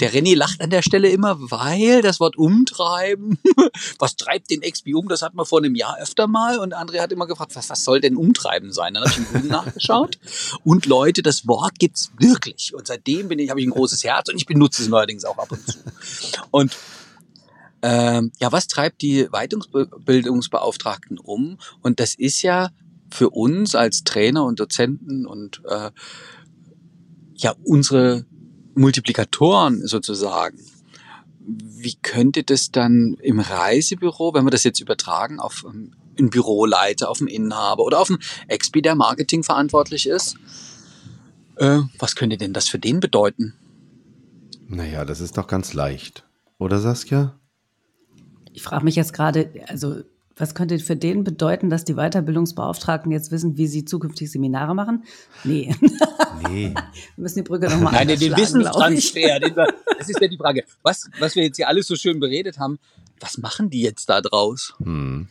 der 0.00 0.12
René 0.12 0.34
lacht 0.34 0.60
an 0.60 0.70
der 0.70 0.82
Stelle 0.82 1.08
immer, 1.08 1.36
weil 1.38 2.02
das 2.02 2.18
Wort 2.20 2.36
umtreiben, 2.36 3.38
was 3.98 4.16
treibt 4.16 4.50
den 4.50 4.60
XP 4.60 4.94
um? 4.94 5.08
Das 5.08 5.22
hatten 5.22 5.36
wir 5.36 5.44
vor 5.44 5.58
einem 5.58 5.74
Jahr 5.74 5.98
öfter 6.00 6.26
mal 6.26 6.58
und 6.58 6.74
André 6.74 7.00
hat 7.00 7.12
immer 7.12 7.26
gefragt, 7.26 7.54
was, 7.54 7.70
was 7.70 7.84
soll 7.84 8.00
denn 8.00 8.16
umtreiben 8.16 8.72
sein? 8.72 8.94
Dann 8.94 9.04
habe 9.04 9.12
ich 9.12 9.18
im 9.18 9.26
Google 9.32 9.50
nachgeschaut 9.50 10.18
und 10.64 10.86
Leute, 10.86 11.22
das 11.22 11.46
Wort 11.46 11.78
gibt's 11.78 12.10
wirklich 12.18 12.74
und 12.74 12.86
seitdem 12.86 13.30
ich 13.30 13.50
habe 13.50 13.60
ich 13.60 13.66
ein 13.66 13.70
großes 13.70 14.04
Herz 14.04 14.28
und 14.28 14.36
ich 14.36 14.46
benutze 14.46 14.82
es 14.82 14.88
neuerdings 14.88 15.24
auch 15.24 15.38
ab 15.38 15.50
und 15.50 15.66
zu. 15.66 15.78
Und 16.50 16.76
ähm, 17.82 18.32
ja, 18.40 18.50
was 18.50 18.66
treibt 18.66 19.02
die 19.02 19.28
Weiterbildungsbeauftragten 19.30 21.18
um? 21.18 21.58
Und 21.82 22.00
das 22.00 22.14
ist 22.14 22.42
ja 22.42 22.70
für 23.10 23.30
uns 23.30 23.74
als 23.74 24.02
Trainer 24.04 24.44
und 24.44 24.58
Dozenten 24.58 25.26
und 25.26 25.62
äh, 25.68 25.90
ja 27.36 27.54
unsere 27.62 28.24
Multiplikatoren 28.74 29.86
sozusagen. 29.86 30.58
Wie 31.46 31.94
könnte 31.96 32.42
das 32.42 32.70
dann 32.70 33.16
im 33.20 33.40
Reisebüro, 33.40 34.32
wenn 34.34 34.44
wir 34.44 34.50
das 34.50 34.64
jetzt 34.64 34.80
übertragen 34.80 35.40
auf 35.40 35.64
ähm, 35.66 35.92
einen 36.18 36.30
Büroleiter, 36.30 37.10
auf 37.10 37.20
einen 37.20 37.28
Inhaber 37.28 37.84
oder 37.84 38.00
auf 38.00 38.10
einen 38.10 38.20
Expi, 38.48 38.82
der 38.82 38.94
Marketing 38.94 39.42
verantwortlich 39.42 40.06
ist, 40.06 40.36
äh, 41.56 41.80
was 41.98 42.16
könnte 42.16 42.36
denn 42.36 42.52
das 42.52 42.68
für 42.68 42.78
den 42.78 43.00
bedeuten? 43.00 43.54
Naja, 44.66 45.04
das 45.04 45.20
ist 45.20 45.36
doch 45.36 45.46
ganz 45.46 45.74
leicht. 45.74 46.24
Oder 46.58 46.78
Saskia? 46.78 47.38
Ich 48.52 48.62
frage 48.62 48.84
mich 48.84 48.96
jetzt 48.96 49.12
gerade, 49.12 49.50
also 49.66 50.02
Was 50.36 50.54
könnte 50.54 50.78
für 50.80 50.96
den 50.96 51.22
bedeuten, 51.22 51.70
dass 51.70 51.84
die 51.84 51.94
Weiterbildungsbeauftragten 51.94 53.12
jetzt 53.12 53.30
wissen, 53.30 53.56
wie 53.56 53.68
sie 53.68 53.84
zukünftig 53.84 54.30
Seminare 54.30 54.74
machen? 54.74 55.04
Nee. 55.44 55.74
Nee. 56.50 56.74
wir 56.74 57.22
müssen 57.22 57.36
die 57.36 57.42
Brücke 57.42 57.70
nochmal 57.70 57.92
Nein, 57.92 58.08
den 58.08 58.36
Wissenstransfer. 58.36 59.40
Den 59.40 59.56
wir, 59.56 59.66
das 59.98 60.10
ist 60.10 60.20
ja 60.20 60.28
die 60.28 60.36
Frage. 60.36 60.64
Was, 60.82 61.08
was 61.18 61.36
wir 61.36 61.44
jetzt 61.44 61.56
hier 61.56 61.68
alles 61.68 61.86
so 61.86 61.96
schön 61.96 62.20
beredet 62.20 62.58
haben, 62.58 62.78
was 63.20 63.38
machen 63.38 63.70
die 63.70 63.80
jetzt 63.80 64.10
da 64.10 64.20
draus? 64.20 64.74
Hm. 64.82 65.28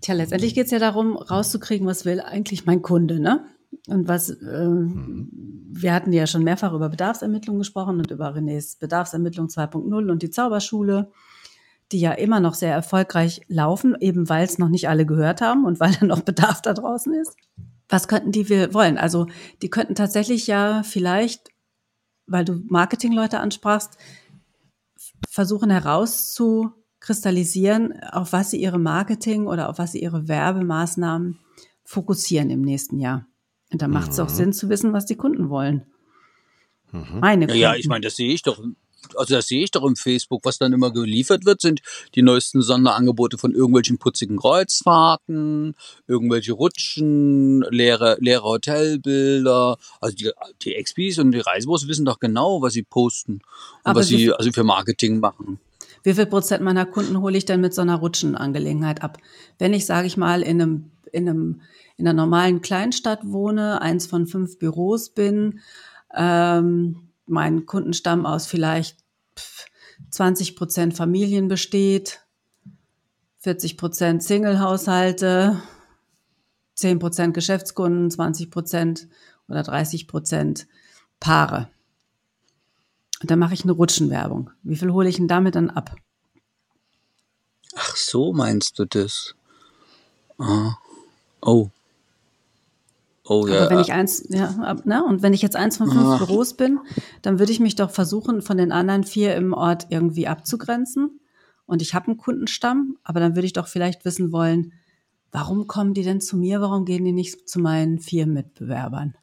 Tja, 0.00 0.14
letztendlich 0.14 0.54
geht 0.54 0.64
es 0.64 0.72
ja 0.72 0.80
darum, 0.80 1.16
rauszukriegen, 1.16 1.86
was 1.86 2.04
will 2.04 2.20
eigentlich 2.20 2.66
mein 2.66 2.82
Kunde, 2.82 3.20
ne? 3.20 3.46
Und 3.86 4.08
was, 4.08 4.30
äh, 4.30 4.64
hm. 4.64 5.28
wir 5.70 5.92
hatten 5.92 6.12
ja 6.12 6.26
schon 6.26 6.42
mehrfach 6.42 6.72
über 6.72 6.88
Bedarfsermittlung 6.88 7.58
gesprochen 7.58 7.98
und 7.98 8.10
über 8.10 8.34
Renés 8.34 8.80
Bedarfsermittlung 8.80 9.46
2.0 9.46 10.10
und 10.10 10.22
die 10.22 10.30
Zauberschule 10.30 11.12
die 11.92 12.00
ja 12.00 12.12
immer 12.12 12.40
noch 12.40 12.54
sehr 12.54 12.72
erfolgreich 12.72 13.42
laufen, 13.48 13.96
eben 14.00 14.28
weil 14.28 14.44
es 14.44 14.58
noch 14.58 14.68
nicht 14.68 14.88
alle 14.88 15.06
gehört 15.06 15.40
haben 15.40 15.64
und 15.64 15.80
weil 15.80 15.92
da 16.00 16.06
noch 16.06 16.20
Bedarf 16.20 16.62
da 16.62 16.74
draußen 16.74 17.12
ist. 17.14 17.36
Was 17.88 18.06
könnten 18.08 18.32
die 18.32 18.48
wir 18.48 18.74
wollen? 18.74 18.98
Also 18.98 19.26
die 19.60 19.70
könnten 19.70 19.94
tatsächlich 19.94 20.46
ja 20.46 20.82
vielleicht, 20.82 21.48
weil 22.26 22.44
du 22.44 22.62
Marketingleute 22.68 23.40
ansprachst, 23.40 23.96
versuchen 25.28 25.70
herauszukristallisieren, 25.70 28.02
auf 28.02 28.32
was 28.32 28.50
sie 28.50 28.60
ihre 28.60 28.78
Marketing 28.78 29.46
oder 29.46 29.68
auf 29.68 29.78
was 29.78 29.92
sie 29.92 30.02
ihre 30.02 30.26
Werbemaßnahmen 30.28 31.38
fokussieren 31.84 32.50
im 32.50 32.62
nächsten 32.62 32.98
Jahr. 32.98 33.26
Und 33.70 33.82
da 33.82 33.88
macht 33.88 34.12
es 34.12 34.18
mhm. 34.18 34.24
auch 34.24 34.28
Sinn 34.28 34.52
zu 34.52 34.68
wissen, 34.68 34.92
was 34.92 35.06
die 35.06 35.16
Kunden 35.16 35.50
wollen. 35.50 35.86
Mhm. 36.92 37.20
Meine 37.20 37.46
Kunden. 37.46 37.60
Ja, 37.60 37.74
ich 37.74 37.88
meine, 37.88 38.02
das 38.02 38.16
sehe 38.16 38.32
ich 38.32 38.42
doch 38.42 38.62
also 39.16 39.34
das 39.34 39.48
sehe 39.48 39.64
ich 39.64 39.70
doch 39.70 39.84
im 39.84 39.96
Facebook, 39.96 40.44
was 40.44 40.58
dann 40.58 40.72
immer 40.72 40.92
geliefert 40.92 41.44
wird, 41.44 41.60
sind 41.60 41.80
die 42.14 42.22
neuesten 42.22 42.62
Sonderangebote 42.62 43.38
von 43.38 43.52
irgendwelchen 43.54 43.98
putzigen 43.98 44.36
Kreuzfahrten, 44.36 45.74
irgendwelche 46.06 46.52
Rutschen, 46.52 47.62
leere, 47.70 48.16
leere 48.20 48.44
Hotelbilder. 48.44 49.76
Also 50.00 50.16
die, 50.16 50.30
die 50.62 50.82
XPs 50.82 51.18
und 51.18 51.32
die 51.32 51.40
Reisebüros 51.40 51.88
wissen 51.88 52.04
doch 52.04 52.20
genau, 52.20 52.62
was 52.62 52.72
sie 52.72 52.82
posten 52.82 53.34
und 53.34 53.42
Aber 53.84 54.00
was 54.00 54.08
sie 54.08 54.32
also 54.32 54.50
für 54.52 54.64
Marketing 54.64 55.20
machen. 55.20 55.58
Wie 56.02 56.14
viel 56.14 56.26
Prozent 56.26 56.62
meiner 56.62 56.86
Kunden 56.86 57.20
hole 57.20 57.36
ich 57.36 57.44
denn 57.44 57.60
mit 57.60 57.74
so 57.74 57.82
einer 57.82 57.96
Rutschenangelegenheit 57.96 59.02
ab? 59.02 59.18
Wenn 59.58 59.72
ich, 59.72 59.86
sage 59.86 60.06
ich 60.06 60.16
mal, 60.16 60.42
in 60.42 60.60
einem, 60.60 60.90
in 61.12 61.28
einem, 61.28 61.60
in 61.96 62.08
einer 62.08 62.20
normalen 62.20 62.60
Kleinstadt 62.60 63.20
wohne, 63.24 63.80
eins 63.80 64.06
von 64.06 64.26
fünf 64.26 64.58
Büros 64.58 65.10
bin, 65.10 65.60
ähm, 66.16 67.11
mein 67.32 67.66
Kundenstamm 67.66 68.26
aus 68.26 68.46
vielleicht 68.46 68.98
20 70.10 70.54
Prozent 70.54 70.94
Familien 70.96 71.48
besteht, 71.48 72.20
40 73.40 73.76
Prozent 73.76 74.22
Single-Haushalte, 74.22 75.60
10 76.76 76.98
Prozent 77.00 77.34
Geschäftskunden, 77.34 78.10
20 78.10 78.50
Prozent 78.50 79.08
oder 79.48 79.62
30 79.62 80.06
Prozent 80.06 80.68
Paare. 81.18 81.68
Und 83.20 83.30
dann 83.30 83.38
mache 83.38 83.54
ich 83.54 83.62
eine 83.62 83.72
Rutschenwerbung. 83.72 84.50
Wie 84.62 84.76
viel 84.76 84.92
hole 84.92 85.08
ich 85.08 85.16
denn 85.16 85.28
damit 85.28 85.54
dann 85.54 85.70
ab? 85.70 85.96
Ach 87.74 87.96
so, 87.96 88.32
meinst 88.32 88.78
du 88.78 88.84
das? 88.84 89.34
Ah. 90.38 90.74
Oh. 91.40 91.70
Oh 93.24 93.46
ja. 93.46 93.60
Aber 93.60 93.70
wenn 93.70 93.78
ich 93.78 93.92
eins, 93.92 94.24
ja, 94.28 94.76
ne? 94.84 95.04
Und 95.04 95.22
wenn 95.22 95.32
ich 95.32 95.42
jetzt 95.42 95.56
eins 95.56 95.76
von 95.76 95.90
fünf 95.90 96.04
Ach. 96.04 96.18
Büros 96.18 96.54
bin, 96.54 96.80
dann 97.22 97.38
würde 97.38 97.52
ich 97.52 97.60
mich 97.60 97.76
doch 97.76 97.90
versuchen, 97.90 98.42
von 98.42 98.56
den 98.56 98.72
anderen 98.72 99.04
vier 99.04 99.36
im 99.36 99.52
Ort 99.52 99.86
irgendwie 99.90 100.26
abzugrenzen. 100.26 101.20
Und 101.66 101.82
ich 101.82 101.94
habe 101.94 102.08
einen 102.08 102.16
Kundenstamm, 102.16 102.96
aber 103.04 103.20
dann 103.20 103.36
würde 103.36 103.46
ich 103.46 103.52
doch 103.52 103.68
vielleicht 103.68 104.04
wissen 104.04 104.32
wollen, 104.32 104.72
warum 105.30 105.68
kommen 105.68 105.94
die 105.94 106.02
denn 106.02 106.20
zu 106.20 106.36
mir? 106.36 106.60
Warum 106.60 106.84
gehen 106.84 107.04
die 107.04 107.12
nicht 107.12 107.48
zu 107.48 107.60
meinen 107.60 108.00
vier 108.00 108.26
Mitbewerbern? 108.26 109.14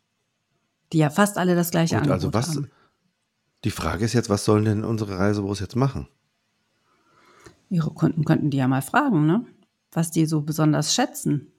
Die 0.94 0.98
ja 1.00 1.10
fast 1.10 1.38
alle 1.38 1.56
das 1.56 1.72
gleiche 1.72 1.96
Gut, 1.96 2.10
Angebot 2.10 2.36
also 2.36 2.50
was, 2.50 2.56
haben. 2.56 2.72
Die 3.66 3.72
Frage 3.72 4.06
ist 4.06 4.14
jetzt, 4.14 4.30
was 4.30 4.46
sollen 4.46 4.64
denn 4.64 4.86
unsere 4.86 5.20
Reisebüros 5.20 5.60
jetzt 5.60 5.76
machen? 5.76 6.08
Ihre 7.70 7.92
Kunden 7.92 8.24
könnten 8.24 8.50
die 8.50 8.58
ja 8.58 8.68
mal 8.68 8.82
fragen, 8.82 9.26
ne? 9.26 9.46
Was 9.92 10.10
die 10.12 10.26
so 10.26 10.42
besonders 10.42 10.96
schätzen. 10.96 11.52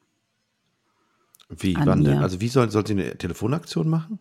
Wie, 1.51 1.77
wann 1.77 2.01
mir. 2.01 2.11
denn? 2.11 2.19
Also 2.19 2.41
wie 2.41 2.49
soll, 2.49 2.71
soll 2.71 2.87
sie 2.87 2.93
eine 2.93 3.19
Telefonaktion 3.19 3.89
machen? 3.89 4.19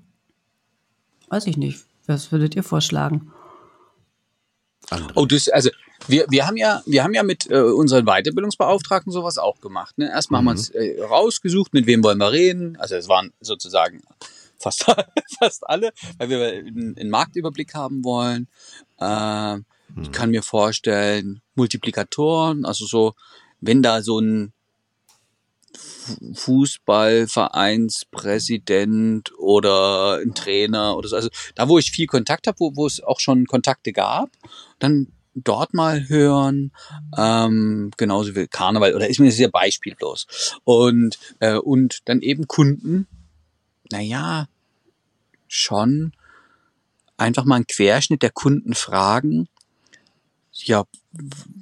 Weiß 1.29 1.45
ich 1.47 1.57
nicht. 1.57 1.85
Was 2.07 2.31
würdet 2.31 2.55
ihr 2.55 2.63
vorschlagen? 2.63 3.31
Andere. 4.89 5.13
Oh, 5.15 5.25
das, 5.25 5.47
also 5.49 5.69
wir, 6.07 6.25
wir 6.29 6.47
haben 6.47 6.57
ja, 6.57 6.81
wir 6.87 7.03
haben 7.03 7.13
ja 7.13 7.21
mit 7.21 7.49
äh, 7.51 7.59
unseren 7.59 8.05
Weiterbildungsbeauftragten 8.05 9.11
sowas 9.11 9.37
auch 9.37 9.61
gemacht. 9.61 9.97
Ne? 9.97 10.09
Erstmal 10.09 10.41
mhm. 10.41 10.49
haben 10.49 10.55
wir 10.55 10.59
uns 10.59 10.69
äh, 10.71 11.03
rausgesucht, 11.03 11.73
mit 11.73 11.85
wem 11.85 12.03
wollen 12.03 12.17
wir 12.17 12.31
reden. 12.31 12.77
Also 12.77 12.95
es 12.95 13.07
waren 13.07 13.31
sozusagen 13.41 14.01
fast, 14.57 14.85
fast 15.39 15.69
alle, 15.69 15.91
weil 16.17 16.29
wir 16.29 16.47
einen, 16.47 16.97
einen 16.97 17.09
Marktüberblick 17.11 17.75
haben 17.75 18.03
wollen. 18.03 18.47
Äh, 18.99 19.57
mhm. 19.57 19.63
Ich 20.01 20.11
kann 20.11 20.31
mir 20.31 20.41
vorstellen, 20.41 21.41
Multiplikatoren, 21.53 22.65
also 22.65 22.85
so, 22.85 23.13
wenn 23.61 23.83
da 23.83 24.01
so 24.01 24.19
ein 24.19 24.53
Fußballvereinspräsident 26.33 29.31
oder 29.37 30.19
ein 30.21 30.33
Trainer 30.33 30.97
oder 30.97 31.09
so. 31.09 31.15
Also 31.15 31.29
da, 31.55 31.69
wo 31.69 31.77
ich 31.77 31.91
viel 31.91 32.07
Kontakt 32.07 32.47
habe, 32.47 32.59
wo, 32.59 32.75
wo 32.75 32.87
es 32.87 33.01
auch 33.01 33.19
schon 33.19 33.45
Kontakte 33.45 33.93
gab, 33.93 34.31
dann 34.79 35.11
dort 35.35 35.73
mal 35.73 36.09
hören, 36.09 36.71
ähm, 37.17 37.91
genauso 37.97 38.35
wie 38.35 38.47
Karneval 38.47 38.95
oder 38.95 39.09
ist 39.09 39.19
mir 39.19 39.31
sehr 39.31 39.49
beispiellos. 39.49 40.59
Und, 40.63 41.17
äh, 41.39 41.55
und 41.55 41.99
dann 42.05 42.21
eben 42.21 42.47
Kunden, 42.47 43.07
naja, 43.91 44.47
schon 45.47 46.13
einfach 47.17 47.45
mal 47.45 47.57
einen 47.57 47.67
Querschnitt 47.67 48.23
der 48.23 48.31
Kunden 48.31 48.73
fragen, 48.73 49.47
ja, 50.65 50.85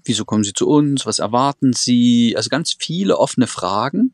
wieso 0.03 0.25
kommen 0.25 0.43
Sie 0.43 0.53
zu 0.53 0.67
uns? 0.67 1.05
Was 1.05 1.19
erwarten 1.19 1.73
Sie? 1.73 2.35
Also 2.35 2.49
ganz 2.49 2.75
viele 2.77 3.17
offene 3.17 3.47
Fragen 3.47 4.13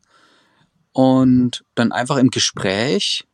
und 0.92 1.64
dann 1.74 1.92
einfach 1.92 2.16
im 2.16 2.30
Gespräch 2.30 3.24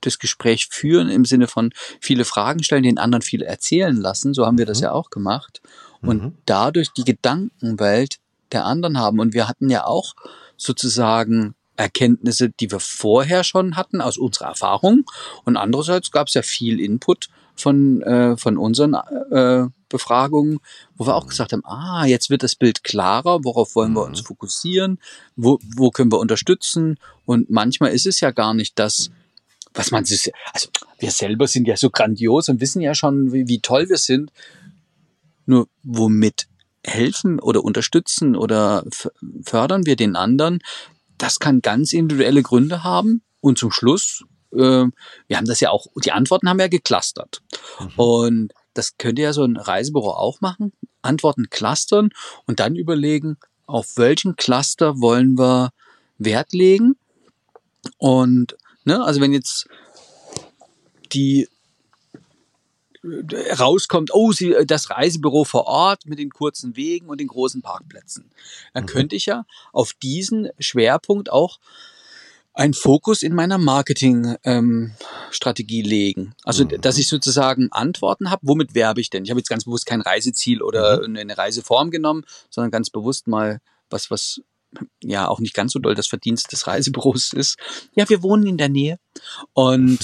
das 0.00 0.18
Gespräch 0.18 0.68
führen 0.70 1.08
im 1.08 1.24
Sinne 1.24 1.48
von 1.48 1.72
viele 2.00 2.24
Fragen 2.24 2.62
stellen, 2.62 2.84
den 2.84 2.98
anderen 2.98 3.22
viel 3.22 3.42
erzählen 3.42 3.96
lassen. 3.96 4.34
So 4.34 4.46
haben 4.46 4.58
wir 4.58 4.66
das 4.66 4.78
mhm. 4.78 4.84
ja 4.84 4.92
auch 4.92 5.10
gemacht. 5.10 5.60
Und 6.00 6.22
mhm. 6.22 6.34
dadurch 6.46 6.92
die 6.92 7.04
Gedankenwelt 7.04 8.18
der 8.52 8.64
anderen 8.64 8.98
haben. 8.98 9.18
Und 9.18 9.34
wir 9.34 9.48
hatten 9.48 9.70
ja 9.70 9.84
auch 9.84 10.14
sozusagen 10.56 11.54
Erkenntnisse, 11.76 12.50
die 12.50 12.70
wir 12.70 12.80
vorher 12.80 13.44
schon 13.44 13.76
hatten 13.76 14.00
aus 14.00 14.16
unserer 14.16 14.48
Erfahrung. 14.48 15.04
Und 15.44 15.56
andererseits 15.56 16.10
gab 16.10 16.28
es 16.28 16.34
ja 16.34 16.42
viel 16.42 16.80
Input 16.80 17.28
von, 17.56 18.02
äh, 18.02 18.36
von 18.36 18.58
unseren 18.58 18.94
äh, 18.94 19.68
Befragungen, 19.88 20.58
wo 20.96 21.06
wir 21.06 21.14
auch 21.14 21.26
gesagt 21.26 21.52
haben, 21.52 21.64
ah, 21.64 22.04
jetzt 22.06 22.30
wird 22.30 22.42
das 22.42 22.54
Bild 22.54 22.84
klarer, 22.84 23.44
worauf 23.44 23.74
wollen 23.74 23.92
wir 23.92 24.04
uns 24.04 24.22
mhm. 24.22 24.26
fokussieren, 24.26 24.98
wo, 25.36 25.58
wo 25.76 25.90
können 25.90 26.12
wir 26.12 26.18
unterstützen. 26.18 26.98
Und 27.24 27.50
manchmal 27.50 27.92
ist 27.92 28.06
es 28.06 28.20
ja 28.20 28.30
gar 28.30 28.54
nicht 28.54 28.78
das, 28.78 29.10
was 29.74 29.90
man 29.90 30.04
sich, 30.04 30.32
also 30.52 30.68
wir 30.98 31.10
selber 31.10 31.46
sind 31.46 31.66
ja 31.66 31.76
so 31.76 31.90
grandios 31.90 32.48
und 32.48 32.60
wissen 32.60 32.80
ja 32.80 32.94
schon, 32.94 33.32
wie, 33.32 33.46
wie 33.48 33.60
toll 33.60 33.88
wir 33.88 33.98
sind. 33.98 34.32
Nur 35.44 35.68
womit 35.82 36.48
helfen 36.82 37.40
oder 37.40 37.62
unterstützen 37.62 38.36
oder 38.36 38.84
fördern 39.42 39.86
wir 39.86 39.96
den 39.96 40.16
anderen, 40.16 40.60
das 41.18 41.38
kann 41.38 41.62
ganz 41.62 41.92
individuelle 41.92 42.42
Gründe 42.42 42.84
haben. 42.84 43.22
Und 43.40 43.58
zum 43.58 43.70
Schluss, 43.70 44.24
wir 44.50 45.36
haben 45.36 45.46
das 45.46 45.60
ja 45.60 45.70
auch, 45.70 45.86
die 46.04 46.12
Antworten 46.12 46.48
haben 46.48 46.58
wir 46.58 46.64
ja 46.64 46.70
geclustert. 46.70 47.42
Mhm. 47.80 47.92
Und 47.96 48.54
das 48.74 48.96
könnte 48.98 49.22
ja 49.22 49.32
so 49.32 49.44
ein 49.44 49.56
Reisebüro 49.56 50.10
auch 50.10 50.40
machen. 50.40 50.72
Antworten 51.02 51.48
clustern 51.50 52.10
und 52.46 52.60
dann 52.60 52.76
überlegen, 52.76 53.38
auf 53.66 53.96
welchen 53.96 54.36
Cluster 54.36 55.00
wollen 55.00 55.38
wir 55.38 55.70
Wert 56.18 56.52
legen. 56.52 56.96
Und, 57.98 58.56
ne, 58.84 59.02
also 59.04 59.20
wenn 59.20 59.32
jetzt 59.32 59.68
die 61.12 61.48
rauskommt, 63.58 64.10
oh, 64.12 64.32
sie, 64.32 64.54
das 64.66 64.90
Reisebüro 64.90 65.44
vor 65.44 65.66
Ort 65.66 66.06
mit 66.06 66.18
den 66.18 66.30
kurzen 66.30 66.76
Wegen 66.76 67.08
und 67.08 67.20
den 67.20 67.28
großen 67.28 67.62
Parkplätzen. 67.62 68.30
Dann 68.74 68.84
mhm. 68.84 68.88
könnte 68.88 69.16
ich 69.16 69.26
ja 69.26 69.44
auf 69.72 69.92
diesen 69.92 70.48
Schwerpunkt 70.58 71.30
auch 71.30 71.58
einen 72.56 72.74
Fokus 72.74 73.22
in 73.22 73.34
meiner 73.34 73.58
Marketingstrategie 73.58 75.80
ähm, 75.80 75.86
legen. 75.86 76.34
Also, 76.42 76.64
mhm. 76.64 76.80
dass 76.80 76.96
ich 76.96 77.08
sozusagen 77.08 77.68
Antworten 77.70 78.30
habe, 78.30 78.46
womit 78.46 78.74
werbe 78.74 79.00
ich 79.00 79.10
denn? 79.10 79.24
Ich 79.24 79.30
habe 79.30 79.38
jetzt 79.38 79.50
ganz 79.50 79.64
bewusst 79.64 79.86
kein 79.86 80.00
Reiseziel 80.00 80.62
oder 80.62 81.06
mhm. 81.06 81.16
eine 81.16 81.36
Reiseform 81.36 81.90
genommen, 81.90 82.24
sondern 82.48 82.70
ganz 82.70 82.88
bewusst 82.90 83.28
mal 83.28 83.60
was, 83.90 84.10
was 84.10 84.40
ja 85.02 85.28
auch 85.28 85.38
nicht 85.38 85.54
ganz 85.54 85.72
so 85.72 85.78
doll 85.78 85.94
das 85.94 86.06
Verdienst 86.06 86.50
des 86.50 86.66
Reisebüros 86.66 87.34
ist. 87.34 87.58
Ja, 87.94 88.08
wir 88.08 88.22
wohnen 88.22 88.46
in 88.46 88.56
der 88.56 88.70
Nähe 88.70 88.98
und 89.52 89.98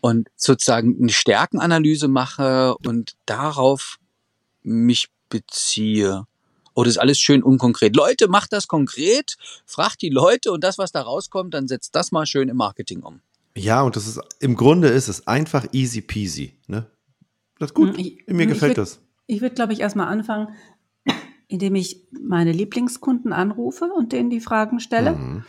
und 0.00 0.28
sozusagen 0.36 0.96
eine 1.00 1.12
Stärkenanalyse 1.12 2.08
mache 2.08 2.76
und 2.84 3.14
darauf 3.26 3.98
mich 4.62 5.08
beziehe. 5.28 6.26
Oder 6.78 6.88
ist 6.90 6.98
alles 6.98 7.18
schön 7.18 7.42
unkonkret? 7.42 7.96
Leute, 7.96 8.28
macht 8.28 8.52
das 8.52 8.68
konkret, 8.68 9.36
fragt 9.66 10.00
die 10.00 10.10
Leute 10.10 10.52
und 10.52 10.62
das, 10.62 10.78
was 10.78 10.92
da 10.92 11.02
rauskommt, 11.02 11.52
dann 11.54 11.66
setzt 11.66 11.96
das 11.96 12.12
mal 12.12 12.24
schön 12.24 12.48
im 12.48 12.56
Marketing 12.56 13.02
um. 13.02 13.20
Ja, 13.56 13.82
und 13.82 13.96
das 13.96 14.06
ist 14.06 14.20
im 14.38 14.54
Grunde 14.54 14.86
ist 14.86 15.08
es 15.08 15.26
einfach 15.26 15.66
easy 15.72 16.00
peasy. 16.02 16.54
Ne? 16.68 16.86
Das 17.58 17.70
ist 17.70 17.74
gut. 17.74 17.96
Hm, 17.96 17.98
Ich- 17.98 18.24
Mir 18.28 18.44
ich 18.44 18.50
gefällt 18.50 18.74
würd- 18.74 18.76
das. 18.76 19.00
Ich 19.26 19.40
würde, 19.40 19.56
glaube 19.56 19.72
ich, 19.72 19.80
erstmal 19.80 20.06
anfangen, 20.06 20.54
indem 21.48 21.74
ich 21.74 22.06
meine 22.12 22.52
Lieblingskunden 22.52 23.32
anrufe 23.32 23.86
und 23.86 24.12
denen 24.12 24.30
die 24.30 24.40
Fragen 24.40 24.78
stelle, 24.78 25.14
Mhm. 25.16 25.44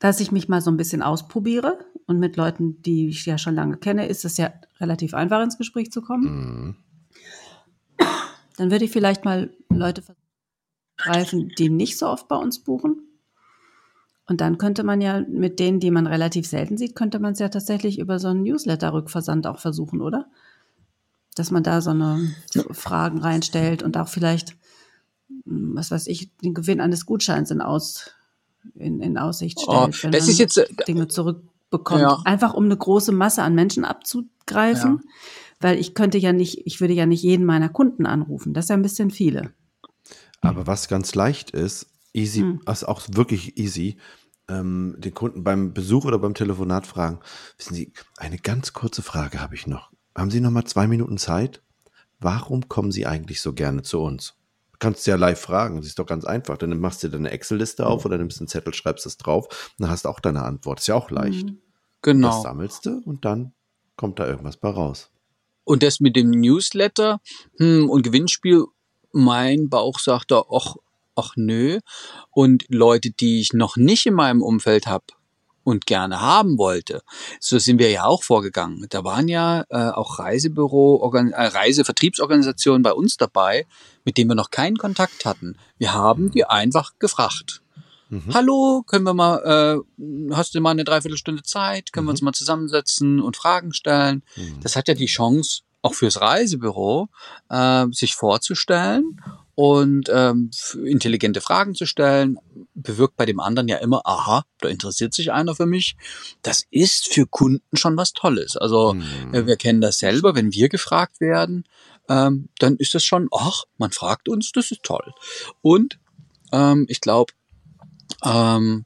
dass 0.00 0.20
ich 0.20 0.32
mich 0.32 0.48
mal 0.50 0.60
so 0.60 0.70
ein 0.70 0.76
bisschen 0.76 1.00
ausprobiere. 1.00 1.78
Und 2.06 2.18
mit 2.18 2.36
Leuten, 2.36 2.82
die 2.82 3.08
ich 3.08 3.24
ja 3.24 3.38
schon 3.38 3.54
lange 3.54 3.78
kenne, 3.78 4.06
ist 4.06 4.26
es 4.26 4.36
ja 4.36 4.52
relativ 4.80 5.14
einfach, 5.14 5.40
ins 5.42 5.56
Gespräch 5.56 5.90
zu 5.90 6.02
kommen. 6.02 6.26
Mhm. 6.26 8.06
Dann 8.58 8.70
würde 8.70 8.84
ich 8.84 8.90
vielleicht 8.90 9.24
mal 9.24 9.50
Leute 9.70 10.02
greifen, 11.02 11.52
die 11.58 11.68
nicht 11.70 11.98
so 11.98 12.06
oft 12.06 12.28
bei 12.28 12.36
uns 12.36 12.58
buchen. 12.60 13.02
Und 14.26 14.40
dann 14.40 14.56
könnte 14.56 14.84
man 14.84 15.00
ja 15.00 15.20
mit 15.28 15.58
denen, 15.58 15.80
die 15.80 15.90
man 15.90 16.06
relativ 16.06 16.46
selten 16.46 16.78
sieht, 16.78 16.94
könnte 16.94 17.18
man 17.18 17.32
es 17.32 17.38
ja 17.38 17.48
tatsächlich 17.48 17.98
über 17.98 18.18
so 18.18 18.28
einen 18.28 18.44
Newsletter-Rückversand 18.44 19.46
auch 19.46 19.58
versuchen, 19.58 20.00
oder? 20.00 20.26
Dass 21.34 21.50
man 21.50 21.62
da 21.62 21.80
so 21.80 21.90
eine 21.90 22.34
Fragen 22.70 23.18
reinstellt 23.18 23.82
und 23.82 23.96
auch 23.96 24.08
vielleicht, 24.08 24.56
hm, 25.44 25.74
was 25.74 25.90
weiß 25.90 26.06
ich, 26.06 26.30
den 26.38 26.54
Gewinn 26.54 26.80
eines 26.80 27.04
Gutscheins 27.04 27.50
in, 27.50 27.60
Aus, 27.60 28.12
in, 28.74 29.00
in 29.00 29.18
Aussicht 29.18 29.58
Oh, 29.66 29.90
stellt. 29.90 30.04
wenn 30.04 30.12
das 30.12 30.28
ist 30.28 30.38
jetzt, 30.38 30.58
äh, 30.58 30.66
Dinge 30.86 31.08
zurückbekommt. 31.08 32.00
Ja. 32.02 32.20
Einfach 32.24 32.54
um 32.54 32.64
eine 32.64 32.76
große 32.76 33.12
Masse 33.12 33.42
an 33.42 33.54
Menschen 33.54 33.84
abzugreifen. 33.84 35.02
Weil 35.60 35.78
ich 35.78 35.94
könnte 35.94 36.18
ja 36.18 36.32
nicht, 36.32 36.66
ich 36.66 36.80
würde 36.80 36.92
ja 36.92 37.06
nicht 37.06 37.22
jeden 37.22 37.46
meiner 37.46 37.68
Kunden 37.68 38.04
anrufen. 38.04 38.52
Das 38.52 38.64
ist 38.64 38.68
ja 38.70 38.76
ein 38.76 38.82
bisschen 38.82 39.10
viele. 39.12 39.52
Aber 40.42 40.66
was 40.66 40.88
ganz 40.88 41.14
leicht 41.14 41.50
ist, 41.52 41.86
easy, 42.12 42.40
Hm. 42.40 42.60
also 42.66 42.86
auch 42.86 43.02
wirklich 43.10 43.56
easy, 43.56 43.96
ähm, 44.48 44.96
den 44.98 45.14
Kunden 45.14 45.44
beim 45.44 45.72
Besuch 45.72 46.04
oder 46.04 46.18
beim 46.18 46.34
Telefonat 46.34 46.86
fragen, 46.86 47.20
wissen 47.56 47.74
Sie, 47.74 47.92
eine 48.18 48.38
ganz 48.38 48.72
kurze 48.72 49.02
Frage 49.02 49.40
habe 49.40 49.54
ich 49.54 49.66
noch. 49.66 49.90
Haben 50.16 50.30
Sie 50.30 50.40
noch 50.40 50.50
mal 50.50 50.64
zwei 50.64 50.86
Minuten 50.86 51.16
Zeit? 51.16 51.62
Warum 52.20 52.68
kommen 52.68 52.92
Sie 52.92 53.06
eigentlich 53.06 53.40
so 53.40 53.52
gerne 53.52 53.82
zu 53.82 54.00
uns? 54.00 54.34
Du 54.72 54.78
kannst 54.78 55.06
ja 55.06 55.16
live 55.16 55.40
fragen, 55.40 55.76
das 55.76 55.86
ist 55.86 55.98
doch 55.98 56.06
ganz 56.06 56.24
einfach. 56.24 56.58
Dann 56.58 56.76
machst 56.78 57.02
du 57.02 57.08
deine 57.08 57.30
Excel-Liste 57.30 57.86
auf 57.86 58.04
oder 58.04 58.18
nimmst 58.18 58.40
einen 58.40 58.48
Zettel, 58.48 58.74
schreibst 58.74 59.06
es 59.06 59.16
drauf, 59.16 59.72
dann 59.78 59.88
hast 59.88 60.04
du 60.04 60.08
auch 60.08 60.20
deine 60.20 60.42
Antwort. 60.42 60.80
Ist 60.80 60.88
ja 60.88 60.96
auch 60.96 61.10
leicht. 61.10 61.46
Mhm. 61.46 61.58
Das 62.02 62.12
genau. 62.14 62.42
sammelst 62.42 62.86
du 62.86 63.00
und 63.04 63.24
dann 63.24 63.54
kommt 63.96 64.18
da 64.18 64.26
irgendwas 64.26 64.56
bei 64.56 64.68
raus. 64.68 65.10
Und 65.64 65.84
das 65.84 66.00
mit 66.00 66.16
dem 66.16 66.30
Newsletter 66.30 67.20
hm, 67.58 67.88
und 67.88 68.02
Gewinnspiel, 68.02 68.66
mein 69.12 69.68
Bauch 69.68 69.98
sagt 69.98 70.30
da, 70.30 70.44
ach, 70.52 70.76
ach 71.14 71.32
nö. 71.36 71.78
Und 72.30 72.64
Leute, 72.68 73.10
die 73.10 73.40
ich 73.40 73.52
noch 73.52 73.76
nicht 73.76 74.06
in 74.06 74.14
meinem 74.14 74.42
Umfeld 74.42 74.86
habe 74.86 75.04
und 75.64 75.86
gerne 75.86 76.20
haben 76.20 76.58
wollte, 76.58 77.02
so 77.38 77.58
sind 77.58 77.78
wir 77.78 77.90
ja 77.90 78.04
auch 78.04 78.22
vorgegangen. 78.24 78.86
Da 78.90 79.04
waren 79.04 79.28
ja 79.28 79.64
äh, 79.70 79.90
auch 79.90 80.18
Reisebüro, 80.18 80.96
Organ 81.00 81.32
äh, 81.32 81.46
Reisevertriebsorganisationen 81.46 82.82
bei 82.82 82.92
uns 82.92 83.16
dabei, 83.16 83.66
mit 84.04 84.16
denen 84.18 84.30
wir 84.30 84.34
noch 84.34 84.50
keinen 84.50 84.76
Kontakt 84.76 85.24
hatten. 85.24 85.56
Wir 85.78 85.92
haben 85.92 86.30
die 86.32 86.44
einfach 86.44 86.98
gefragt. 86.98 87.62
Mhm. 88.08 88.34
Hallo, 88.34 88.82
können 88.86 89.04
wir 89.04 89.14
mal, 89.14 89.82
äh, 89.98 90.34
hast 90.34 90.54
du 90.54 90.60
mal 90.60 90.70
eine 90.72 90.84
Dreiviertelstunde 90.84 91.42
Zeit? 91.44 91.92
Können 91.92 92.06
wir 92.06 92.10
Mhm. 92.10 92.14
uns 92.14 92.22
mal 92.22 92.32
zusammensetzen 92.32 93.20
und 93.20 93.36
Fragen 93.36 93.72
stellen? 93.72 94.22
Mhm. 94.36 94.60
Das 94.62 94.76
hat 94.76 94.88
ja 94.88 94.94
die 94.94 95.06
Chance, 95.06 95.62
auch 95.82 95.94
fürs 95.94 96.20
Reisebüro, 96.20 97.08
äh, 97.50 97.86
sich 97.90 98.14
vorzustellen 98.14 99.20
und 99.54 100.08
ähm, 100.10 100.50
intelligente 100.84 101.40
Fragen 101.40 101.74
zu 101.74 101.84
stellen, 101.84 102.38
bewirkt 102.74 103.16
bei 103.16 103.26
dem 103.26 103.40
anderen 103.40 103.68
ja 103.68 103.76
immer, 103.78 104.00
aha, 104.06 104.44
da 104.60 104.68
interessiert 104.68 105.12
sich 105.12 105.30
einer 105.32 105.54
für 105.54 105.66
mich. 105.66 105.96
Das 106.40 106.64
ist 106.70 107.12
für 107.12 107.26
Kunden 107.26 107.76
schon 107.76 107.96
was 107.96 108.12
Tolles. 108.12 108.56
Also 108.56 108.94
Mhm. 108.94 109.34
äh, 109.34 109.46
wir 109.46 109.56
kennen 109.56 109.80
das 109.80 109.98
selber, 109.98 110.34
wenn 110.34 110.52
wir 110.52 110.68
gefragt 110.68 111.20
werden, 111.20 111.64
ähm, 112.08 112.48
dann 112.58 112.76
ist 112.76 112.94
das 112.94 113.04
schon, 113.04 113.28
ach, 113.32 113.64
man 113.76 113.92
fragt 113.92 114.28
uns, 114.28 114.52
das 114.52 114.70
ist 114.70 114.82
toll. 114.82 115.12
Und 115.60 115.98
ähm, 116.52 116.86
ich 116.88 117.00
glaube, 117.00 117.32
ähm, 118.24 118.84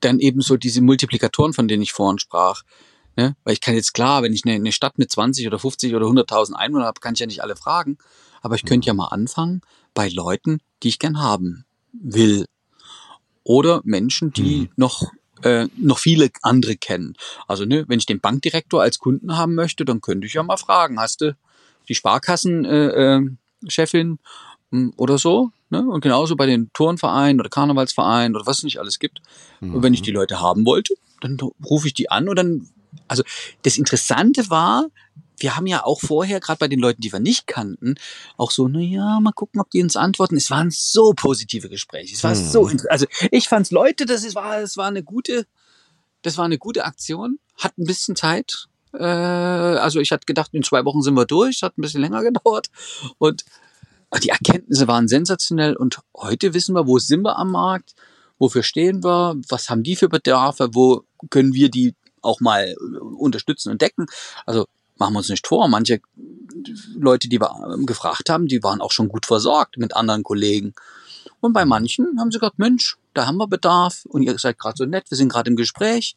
dann 0.00 0.18
eben 0.20 0.40
so 0.40 0.56
diese 0.56 0.80
Multiplikatoren, 0.80 1.52
von 1.52 1.68
denen 1.68 1.82
ich 1.82 1.92
vorhin 1.92 2.18
sprach. 2.18 2.62
Ne? 3.18 3.34
Weil 3.42 3.54
ich 3.54 3.60
kann 3.60 3.74
jetzt 3.74 3.94
klar, 3.94 4.22
wenn 4.22 4.32
ich 4.32 4.44
eine, 4.44 4.54
eine 4.54 4.70
Stadt 4.70 4.96
mit 4.96 5.10
20 5.10 5.44
oder 5.48 5.58
50 5.58 5.92
oder 5.96 6.06
100.000 6.06 6.52
Einwohnern 6.52 6.86
habe, 6.86 7.00
kann 7.00 7.14
ich 7.14 7.20
ja 7.20 7.26
nicht 7.26 7.42
alle 7.42 7.56
fragen. 7.56 7.98
Aber 8.42 8.54
ich 8.54 8.64
könnte 8.64 8.86
ja 8.86 8.94
mal 8.94 9.08
anfangen 9.08 9.60
bei 9.92 10.08
Leuten, 10.08 10.60
die 10.84 10.88
ich 10.88 11.00
gern 11.00 11.18
haben 11.18 11.64
will. 11.92 12.46
Oder 13.42 13.80
Menschen, 13.84 14.32
die 14.32 14.60
Mhm. 14.60 14.68
noch 14.76 15.02
äh, 15.42 15.66
noch 15.76 15.98
viele 15.98 16.30
andere 16.42 16.76
kennen. 16.76 17.14
Also 17.46 17.64
ne, 17.64 17.84
wenn 17.88 17.98
ich 18.00 18.06
den 18.06 18.18
Bankdirektor 18.20 18.82
als 18.82 18.98
Kunden 18.98 19.36
haben 19.36 19.54
möchte, 19.54 19.84
dann 19.84 20.00
könnte 20.00 20.26
ich 20.26 20.34
ja 20.34 20.42
mal 20.42 20.56
fragen, 20.56 20.98
hast 21.00 21.20
du 21.20 21.36
die 21.88 21.94
Sparkassenchefin 21.94 22.64
äh, 22.64 23.16
äh, 23.16 23.70
Chefin, 23.70 24.18
m, 24.72 24.92
oder 24.96 25.16
so? 25.18 25.50
Ne? 25.70 25.82
Und 25.88 26.00
genauso 26.00 26.34
bei 26.34 26.46
den 26.46 26.72
Turnvereinen 26.72 27.38
oder 27.40 27.50
Karnevalsvereinen 27.50 28.34
oder 28.36 28.46
was 28.46 28.58
es 28.58 28.62
nicht 28.64 28.78
alles 28.80 28.98
gibt. 28.98 29.22
Und 29.60 29.82
wenn 29.84 29.94
ich 29.94 30.02
die 30.02 30.10
Leute 30.10 30.40
haben 30.40 30.64
wollte, 30.66 30.94
dann 31.20 31.36
rufe 31.64 31.86
ich 31.86 31.94
die 31.94 32.10
an 32.10 32.28
und 32.28 32.36
dann, 32.36 32.68
also 33.06 33.22
das 33.62 33.78
Interessante 33.78 34.50
war, 34.50 34.86
wir 35.40 35.56
haben 35.56 35.66
ja 35.66 35.84
auch 35.84 36.00
vorher, 36.00 36.40
gerade 36.40 36.58
bei 36.58 36.68
den 36.68 36.80
Leuten, 36.80 37.00
die 37.00 37.12
wir 37.12 37.20
nicht 37.20 37.46
kannten, 37.46 37.94
auch 38.36 38.50
so, 38.50 38.66
na 38.66 38.80
ja, 38.80 39.20
mal 39.20 39.32
gucken, 39.32 39.60
ob 39.60 39.70
die 39.70 39.82
uns 39.82 39.96
antworten. 39.96 40.36
Es 40.36 40.50
waren 40.50 40.70
so 40.70 41.12
positive 41.14 41.68
Gespräche. 41.68 42.14
Es 42.14 42.24
war 42.24 42.34
Mhm. 42.34 42.48
so, 42.48 42.70
also 42.88 43.06
ich 43.30 43.48
fand's 43.48 43.70
Leute, 43.70 44.04
das 44.04 44.24
ist, 44.24 44.34
war, 44.34 44.58
es 44.60 44.76
war 44.76 44.88
eine 44.88 45.02
gute, 45.04 45.46
das 46.22 46.36
war 46.38 46.44
eine 46.44 46.58
gute 46.58 46.84
Aktion. 46.84 47.38
Hat 47.56 47.78
ein 47.78 47.84
bisschen 47.84 48.16
Zeit. 48.16 48.66
Äh, 48.92 49.04
also 49.04 50.00
ich 50.00 50.10
hatte 50.10 50.26
gedacht, 50.26 50.50
in 50.54 50.64
zwei 50.64 50.84
Wochen 50.84 51.02
sind 51.02 51.14
wir 51.14 51.26
durch. 51.26 51.62
Hat 51.62 51.78
ein 51.78 51.82
bisschen 51.82 52.00
länger 52.00 52.22
gedauert. 52.24 52.68
Und 53.18 53.44
die 54.22 54.30
Erkenntnisse 54.30 54.88
waren 54.88 55.06
sensationell. 55.06 55.76
Und 55.76 56.00
heute 56.16 56.54
wissen 56.54 56.74
wir, 56.74 56.86
wo 56.88 56.98
sind 56.98 57.22
wir 57.22 57.36
am 57.38 57.52
Markt? 57.52 57.94
Wofür 58.38 58.62
stehen 58.62 59.04
wir? 59.04 59.36
Was 59.48 59.68
haben 59.68 59.82
die 59.82 59.96
für 59.96 60.08
Bedarfe? 60.08 60.70
Wo 60.72 61.04
können 61.30 61.54
wir 61.54 61.70
die 61.70 61.94
auch 62.22 62.40
mal 62.40 62.68
äh, 62.68 62.74
unterstützen 62.98 63.70
und 63.70 63.82
decken? 63.82 64.06
Also 64.46 64.66
machen 64.96 65.14
wir 65.14 65.18
uns 65.18 65.28
nicht 65.28 65.46
vor. 65.46 65.68
Manche 65.68 66.00
Leute, 66.94 67.28
die 67.28 67.40
wir 67.40 67.50
ähm, 67.72 67.86
gefragt 67.86 68.30
haben, 68.30 68.46
die 68.46 68.62
waren 68.62 68.80
auch 68.80 68.92
schon 68.92 69.08
gut 69.08 69.26
versorgt 69.26 69.76
mit 69.78 69.94
anderen 69.94 70.22
Kollegen. 70.22 70.74
Und 71.40 71.52
bei 71.52 71.64
manchen 71.64 72.18
haben 72.18 72.30
sie 72.32 72.38
gesagt, 72.38 72.58
Mensch, 72.58 72.96
da 73.14 73.26
haben 73.26 73.36
wir 73.36 73.46
Bedarf 73.46 74.04
und 74.06 74.22
ihr 74.22 74.36
seid 74.38 74.58
gerade 74.58 74.76
so 74.76 74.84
nett, 74.86 75.10
wir 75.10 75.16
sind 75.16 75.28
gerade 75.30 75.50
im 75.50 75.56
Gespräch. 75.56 76.16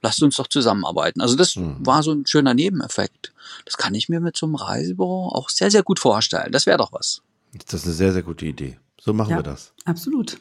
Lasst 0.00 0.22
uns 0.22 0.36
doch 0.36 0.46
zusammenarbeiten. 0.46 1.20
Also 1.20 1.34
das 1.36 1.56
Mhm. 1.56 1.84
war 1.84 2.02
so 2.02 2.12
ein 2.12 2.24
schöner 2.24 2.54
Nebeneffekt. 2.54 3.32
Das 3.64 3.76
kann 3.76 3.94
ich 3.94 4.08
mir 4.08 4.20
mit 4.20 4.36
so 4.36 4.46
einem 4.46 4.54
Reisebüro 4.54 5.28
auch 5.28 5.48
sehr, 5.50 5.70
sehr 5.70 5.82
gut 5.82 5.98
vorstellen. 5.98 6.52
Das 6.52 6.66
wäre 6.66 6.78
doch 6.78 6.92
was. 6.92 7.20
Das 7.66 7.80
ist 7.80 7.84
eine 7.86 7.94
sehr, 7.94 8.12
sehr 8.12 8.22
gute 8.22 8.46
Idee. 8.46 8.78
So 9.00 9.12
machen 9.12 9.30
Ja. 9.32 9.36
wir 9.38 9.42
das. 9.42 9.72
Absolut. 9.84 10.38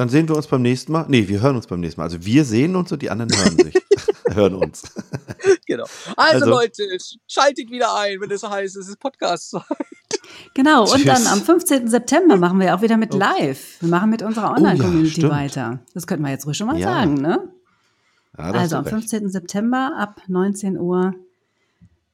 Dann 0.00 0.08
sehen 0.08 0.26
wir 0.28 0.34
uns 0.34 0.46
beim 0.46 0.62
nächsten 0.62 0.92
Mal. 0.92 1.04
Nee, 1.08 1.28
wir 1.28 1.42
hören 1.42 1.56
uns 1.56 1.66
beim 1.66 1.80
nächsten 1.80 2.00
Mal. 2.00 2.04
Also 2.06 2.24
wir 2.24 2.46
sehen 2.46 2.74
uns 2.74 2.90
und 2.90 3.02
die 3.02 3.10
anderen 3.10 3.30
hören 3.36 3.54
sich. 3.58 3.74
hören 4.34 4.54
uns. 4.54 4.84
Genau. 5.66 5.84
Also, 6.16 6.46
Also- 6.46 6.46
Leute, 6.46 6.84
schaltet 7.28 7.70
wieder 7.70 7.94
ein, 7.98 8.18
wenn 8.18 8.30
es 8.30 8.42
heißt, 8.42 8.76
es 8.76 8.88
ist 8.88 8.98
Podcast. 8.98 9.54
Genau, 10.54 10.82
und 10.84 10.94
Tschüss. 10.94 11.04
dann 11.04 11.26
am 11.26 11.40
15. 11.42 11.88
September 11.88 12.36
machen 12.36 12.58
wir 12.60 12.74
auch 12.74 12.82
wieder 12.82 12.96
mit 12.96 13.12
live. 13.14 13.76
Wir 13.80 13.88
machen 13.88 14.10
mit 14.10 14.22
unserer 14.22 14.52
Online-Community 14.52 15.10
stimmt. 15.10 15.32
weiter. 15.32 15.80
Das 15.94 16.06
könnten 16.06 16.24
wir 16.24 16.30
jetzt 16.30 16.46
ruhig 16.46 16.56
schon 16.56 16.66
mal 16.68 16.78
Ja. 16.78 16.88
sagen, 16.94 17.14
ne? 17.14 17.52
Ja, 18.38 18.44
Also 18.52 18.76
am 18.76 18.84
recht. 18.84 18.94
15. 18.94 19.28
September 19.28 19.92
ab 19.98 20.22
19 20.28 20.78
Uhr 20.78 21.14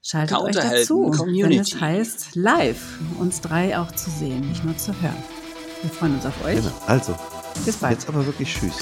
schaltet 0.02 0.38
euch 0.38 0.54
dazu, 0.56 1.10
wenn 1.10 1.18
Community. 1.18 1.58
es 1.58 1.80
heißt, 1.80 2.36
live 2.36 2.98
uns 3.18 3.40
drei 3.42 3.78
auch 3.78 3.92
zu 3.92 4.10
sehen, 4.10 4.48
nicht 4.48 4.64
nur 4.64 4.76
zu 4.76 4.92
hören. 5.00 5.22
Wir 5.82 5.90
freuen 5.90 6.14
uns 6.16 6.26
auf 6.26 6.44
euch. 6.44 6.56
Genau. 6.56 6.72
Also, 6.86 7.14
Bis 7.64 7.76
bald. 7.76 7.94
jetzt 7.98 8.08
aber 8.08 8.24
wirklich 8.26 8.52
Tschüss. 8.54 8.76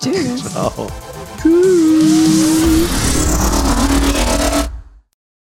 Tschüss. 0.00 0.44
Ciao. 0.52 0.88
Tschüss. 1.42 3.03